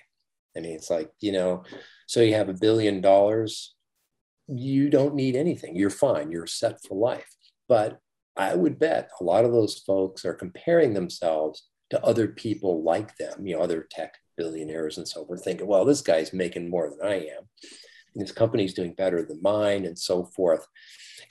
I 0.56 0.60
mean, 0.60 0.76
it's 0.76 0.90
like, 0.90 1.10
you 1.18 1.32
know, 1.32 1.64
so 2.06 2.20
you 2.20 2.34
have 2.34 2.50
a 2.50 2.54
billion 2.54 3.00
dollars, 3.00 3.74
you 4.46 4.88
don't 4.88 5.16
need 5.16 5.34
anything. 5.34 5.74
You're 5.74 5.90
fine. 5.90 6.30
You're 6.30 6.46
set 6.46 6.78
for 6.86 6.96
life. 6.96 7.34
But 7.68 7.98
I 8.36 8.54
would 8.54 8.78
bet 8.78 9.10
a 9.20 9.24
lot 9.24 9.44
of 9.44 9.50
those 9.50 9.78
folks 9.78 10.24
are 10.24 10.34
comparing 10.34 10.94
themselves 10.94 11.66
to 11.90 12.04
other 12.04 12.28
people 12.28 12.84
like 12.84 13.16
them, 13.16 13.44
you 13.44 13.56
know, 13.56 13.62
other 13.62 13.88
tech 13.90 14.14
billionaires 14.36 14.98
and 14.98 15.08
so 15.08 15.24
forth, 15.24 15.42
thinking, 15.42 15.66
well, 15.66 15.84
this 15.84 16.00
guy's 16.00 16.32
making 16.32 16.70
more 16.70 16.88
than 16.88 17.04
I 17.04 17.14
am. 17.14 17.48
His 18.14 18.32
company's 18.32 18.74
doing 18.74 18.94
better 18.94 19.22
than 19.22 19.42
mine 19.42 19.84
and 19.84 19.98
so 19.98 20.24
forth. 20.24 20.66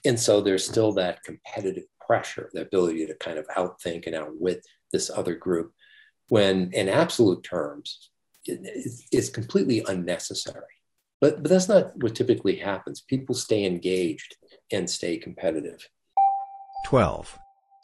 And 0.06 0.20
so 0.20 0.41
there's 0.41 0.67
still 0.67 0.94
that 0.94 1.24
competitive 1.24 1.86
pressure, 2.06 2.50
the 2.54 2.62
ability 2.62 3.06
to 3.08 3.15
kind 3.15 3.38
of 3.38 3.48
outthink 3.48 4.08
and 4.08 4.15
outwit 4.15 4.65
this 4.91 5.10
other 5.10 5.36
group, 5.36 5.74
when 6.30 6.72
in 6.74 6.89
absolute 6.89 7.44
terms, 7.44 8.10
it's 8.46 9.30
completely 9.30 9.84
unnecessary. 9.88 10.63
But, 11.20 11.44
but 11.44 11.50
that's 11.52 11.70
not 11.70 11.91
what 12.02 12.15
typically 12.15 12.56
happens. 12.56 13.02
People 13.02 13.36
stay 13.36 13.65
engaged 13.65 14.36
and 14.72 14.89
stay 14.89 15.17
competitive. 15.17 15.88
12. 16.86 17.38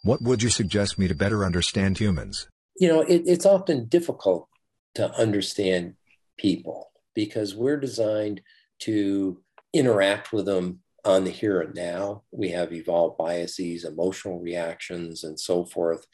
What 0.04 0.22
would 0.22 0.42
you 0.42 0.50
suggest 0.50 0.98
me 0.98 1.08
to 1.08 1.16
better 1.16 1.46
understand 1.46 2.00
humans? 2.00 2.48
You 2.80 2.88
know, 2.88 3.02
it, 3.02 3.24
it's 3.26 3.46
often 3.46 3.86
difficult 3.86 4.48
to 4.96 5.12
understand 5.14 5.94
people 6.38 6.92
because 7.14 7.56
we're 7.56 7.80
designed 7.80 8.42
to 8.80 9.42
interact 9.74 10.32
with 10.32 10.46
them 10.46 10.80
on 11.06 11.24
the 11.24 11.32
here 11.32 11.62
and 11.62 11.74
now. 11.76 12.24
We 12.32 12.50
have 12.50 12.74
evolved 12.74 13.18
biases, 13.18 13.86
emotional 13.86 14.40
reactions, 14.40 15.24
and 15.24 15.40
so 15.40 15.66
forth. 15.66 16.06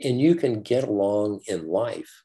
And 0.00 0.20
you 0.20 0.34
can 0.34 0.62
get 0.62 0.84
along 0.84 1.40
in 1.46 1.68
life 1.68 2.24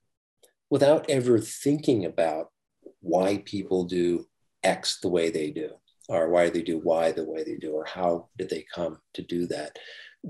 without 0.69 1.10
ever 1.10 1.39
thinking 1.39 2.05
about 2.05 2.51
why 2.99 3.43
people 3.45 3.86
do 3.86 4.25
X 4.63 4.99
the 4.99 5.10
way 5.10 5.29
they 5.29 5.51
do, 5.51 5.71
or 6.10 6.29
why 6.29 6.49
they 6.49 6.62
do 6.62 6.79
Y 6.79 7.12
the 7.12 7.23
way 7.23 7.43
they 7.43 7.55
do, 7.55 7.71
or 7.71 7.86
how 7.86 8.27
did 8.38 8.49
they 8.49 8.65
come 8.73 8.97
to 9.13 9.21
do 9.21 9.45
that. 9.47 9.77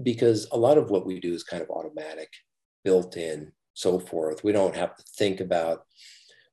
Because 0.04 0.48
a 0.52 0.58
lot 0.58 0.78
of 0.78 0.90
what 0.90 1.06
we 1.06 1.20
do 1.20 1.34
is 1.34 1.44
kind 1.44 1.64
of 1.64 1.70
automatic, 1.70 2.30
built 2.84 3.18
in, 3.18 3.54
so 3.74 4.00
forth. 4.00 4.44
We 4.44 4.52
don't 4.52 4.76
have 4.76 4.96
to 4.96 5.04
think 5.18 5.40
about 5.40 5.86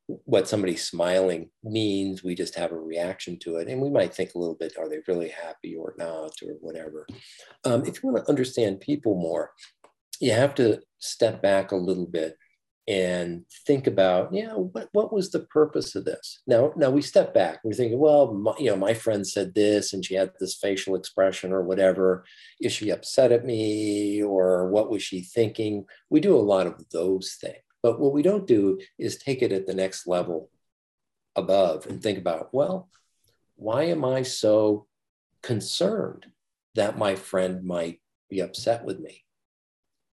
what 0.07 0.49
somebody 0.49 0.77
smiling 0.77 1.51
means. 1.62 2.23
We 2.23 2.35
just 2.35 2.55
have 2.57 2.73
a 2.73 2.79
reaction 2.79 3.38
to 3.40 3.57
it. 3.57 3.69
And 3.69 3.81
we 3.81 3.90
might 3.90 4.14
think 4.14 4.35
a 4.35 4.38
little 4.38 4.55
bit, 4.55 4.77
are 4.79 4.88
they 4.88 4.99
really 5.09 5.31
happy 5.31 5.75
or 5.77 5.95
not, 5.97 6.33
or 6.43 6.55
whatever. 6.61 7.07
Um, 7.64 7.85
if 7.87 8.03
you 8.03 8.11
want 8.11 8.25
to 8.25 8.31
understand 8.31 8.81
people 8.81 9.14
more, 9.14 9.53
you 10.21 10.33
have 10.33 10.55
to 10.57 10.81
step 10.99 11.43
back 11.43 11.73
a 11.73 11.77
little 11.77 12.07
bit 12.07 12.37
and 12.87 13.47
think 13.67 13.87
about, 13.87 14.33
yeah, 14.35 14.53
what, 14.53 14.90
what 14.93 15.11
was 15.11 15.31
the 15.31 15.40
purpose 15.40 15.95
of 15.95 16.05
this? 16.05 16.43
Now, 16.47 16.75
now 16.77 16.90
we 16.90 17.01
step 17.01 17.33
back. 17.33 17.61
We're 17.64 17.73
thinking, 17.73 17.99
well, 17.99 18.35
my, 18.35 18.53
you 18.59 18.69
know, 18.71 18.77
my 18.77 18.93
friend 18.93 19.27
said 19.27 19.55
this, 19.55 19.95
and 19.95 20.05
she 20.05 20.14
had 20.14 20.33
this 20.38 20.57
facial 20.57 20.95
expression 20.95 21.51
or 21.51 21.62
whatever. 21.62 22.27
Is 22.61 22.73
she 22.73 22.90
upset 22.90 23.33
at 23.33 23.47
me, 23.47 24.23
or 24.23 24.69
what 24.69 24.90
was 24.90 25.03
she 25.03 25.23
thinking? 25.23 25.87
We 26.11 26.21
do 26.21 26.37
a 26.37 26.38
lot 26.38 26.67
of 26.67 26.85
those 26.90 27.38
things. 27.40 27.57
But 27.85 28.01
what 28.01 28.14
we 28.14 28.23
don't 28.23 28.47
do 28.47 28.81
is 28.99 29.18
take 29.18 29.42
it 29.42 29.53
at 29.53 29.66
the 29.66 29.75
next 29.75 30.07
level 30.07 30.49
above 31.37 31.87
and 31.87 32.03
think 32.03 32.16
about, 32.16 32.49
well, 32.55 32.88
why 33.57 33.85
am 33.85 34.07
I 34.07 34.23
so 34.23 34.87
concerned 35.42 36.25
that 36.77 36.97
my 36.97 37.14
friend 37.14 37.62
might 37.62 38.01
be 38.31 38.40
upset 38.40 38.87
with 38.87 39.01
me? 39.01 39.25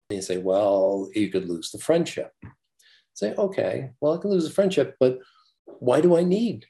And 0.09 0.17
you 0.17 0.23
say, 0.23 0.39
well, 0.39 1.11
you 1.15 1.29
could 1.29 1.47
lose 1.47 1.71
the 1.71 1.79
friendship. 1.79 2.33
Say, 3.13 3.35
okay, 3.35 3.91
well, 4.01 4.15
I 4.15 4.17
could 4.17 4.31
lose 4.31 4.49
the 4.49 4.55
friendship, 4.55 4.97
but 4.99 5.19
why 5.67 6.01
do 6.01 6.17
I 6.17 6.23
need 6.23 6.65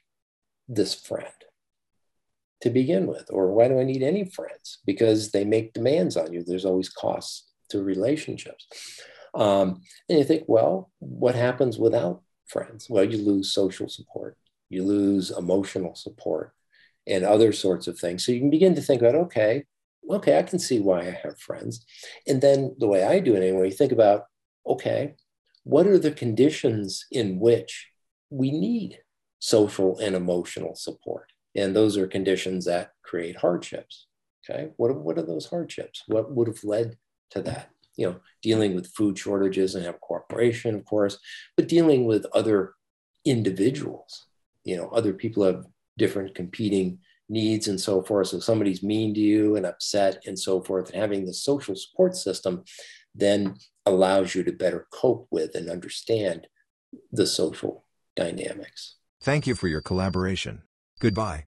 this 0.67 0.93
friend 0.93 1.31
to 2.59 2.69
begin 2.69 3.07
with? 3.07 3.29
Or 3.31 3.53
why 3.53 3.69
do 3.69 3.79
I 3.79 3.85
need 3.85 4.03
any 4.03 4.25
friends? 4.25 4.79
Because 4.85 5.31
they 5.31 5.45
make 5.45 5.71
demands 5.71 6.17
on 6.17 6.33
you. 6.33 6.43
There's 6.43 6.65
always 6.65 6.89
costs 6.89 7.47
to 7.69 7.81
relationships. 7.81 8.67
Um, 9.33 9.81
and 10.07 10.19
you 10.19 10.23
think, 10.23 10.43
well, 10.47 10.91
what 10.99 11.35
happens 11.35 11.77
without 11.77 12.21
friends? 12.47 12.87
Well, 12.89 13.03
you 13.03 13.17
lose 13.17 13.53
social 13.53 13.89
support, 13.89 14.37
you 14.69 14.83
lose 14.83 15.31
emotional 15.31 15.95
support, 15.95 16.53
and 17.07 17.23
other 17.23 17.51
sorts 17.51 17.87
of 17.87 17.97
things. 17.97 18.25
So 18.25 18.31
you 18.31 18.39
can 18.39 18.49
begin 18.49 18.75
to 18.75 18.81
think 18.81 19.01
about, 19.01 19.15
okay, 19.15 19.65
okay, 20.09 20.37
I 20.37 20.43
can 20.43 20.59
see 20.59 20.79
why 20.79 21.01
I 21.01 21.19
have 21.23 21.39
friends. 21.39 21.85
And 22.27 22.41
then 22.41 22.75
the 22.79 22.87
way 22.87 23.03
I 23.03 23.19
do 23.19 23.35
it 23.35 23.43
anyway, 23.43 23.69
you 23.69 23.75
think 23.75 23.91
about, 23.91 24.25
okay, 24.65 25.15
what 25.63 25.87
are 25.87 25.99
the 25.99 26.11
conditions 26.11 27.05
in 27.11 27.39
which 27.39 27.89
we 28.29 28.51
need 28.51 28.99
social 29.39 29.97
and 29.99 30.15
emotional 30.15 30.75
support? 30.75 31.31
And 31.55 31.75
those 31.75 31.97
are 31.97 32.07
conditions 32.07 32.65
that 32.65 32.91
create 33.03 33.37
hardships. 33.37 34.07
Okay, 34.49 34.69
what, 34.77 34.95
what 34.95 35.17
are 35.17 35.25
those 35.25 35.47
hardships? 35.47 36.03
What 36.07 36.31
would 36.31 36.47
have 36.47 36.63
led 36.63 36.97
to 37.31 37.41
that? 37.43 37.69
You 37.99 38.07
know, 38.07 38.19
dealing 38.41 38.75
with 38.75 38.87
food 38.95 39.19
shortages 39.19 39.75
and 39.75 39.85
have 39.85 39.99
cooperation, 39.99 40.73
of 40.73 40.85
course, 40.85 41.19
but 41.57 41.67
dealing 41.67 42.05
with 42.05 42.25
other 42.33 42.73
individuals, 43.25 44.27
you 44.63 44.77
know, 44.77 44.87
other 44.89 45.11
people 45.11 45.43
have 45.43 45.65
different 45.97 46.33
competing 46.33 46.99
needs 47.27 47.67
and 47.67 47.79
so 47.79 48.01
forth. 48.01 48.27
So 48.27 48.39
somebody's 48.39 48.81
mean 48.81 49.13
to 49.15 49.19
you 49.19 49.57
and 49.57 49.65
upset 49.65 50.23
and 50.25 50.39
so 50.39 50.63
forth, 50.63 50.91
and 50.91 51.01
having 51.01 51.25
the 51.25 51.33
social 51.33 51.75
support 51.75 52.15
system 52.15 52.63
then 53.13 53.55
allows 53.85 54.33
you 54.33 54.43
to 54.45 54.53
better 54.53 54.87
cope 54.93 55.27
with 55.29 55.53
and 55.53 55.69
understand 55.69 56.47
the 57.11 57.27
social 57.27 57.83
dynamics. 58.15 58.95
Thank 59.21 59.45
you 59.45 59.55
for 59.55 59.67
your 59.67 59.81
collaboration. 59.81 60.61
Goodbye. 61.01 61.47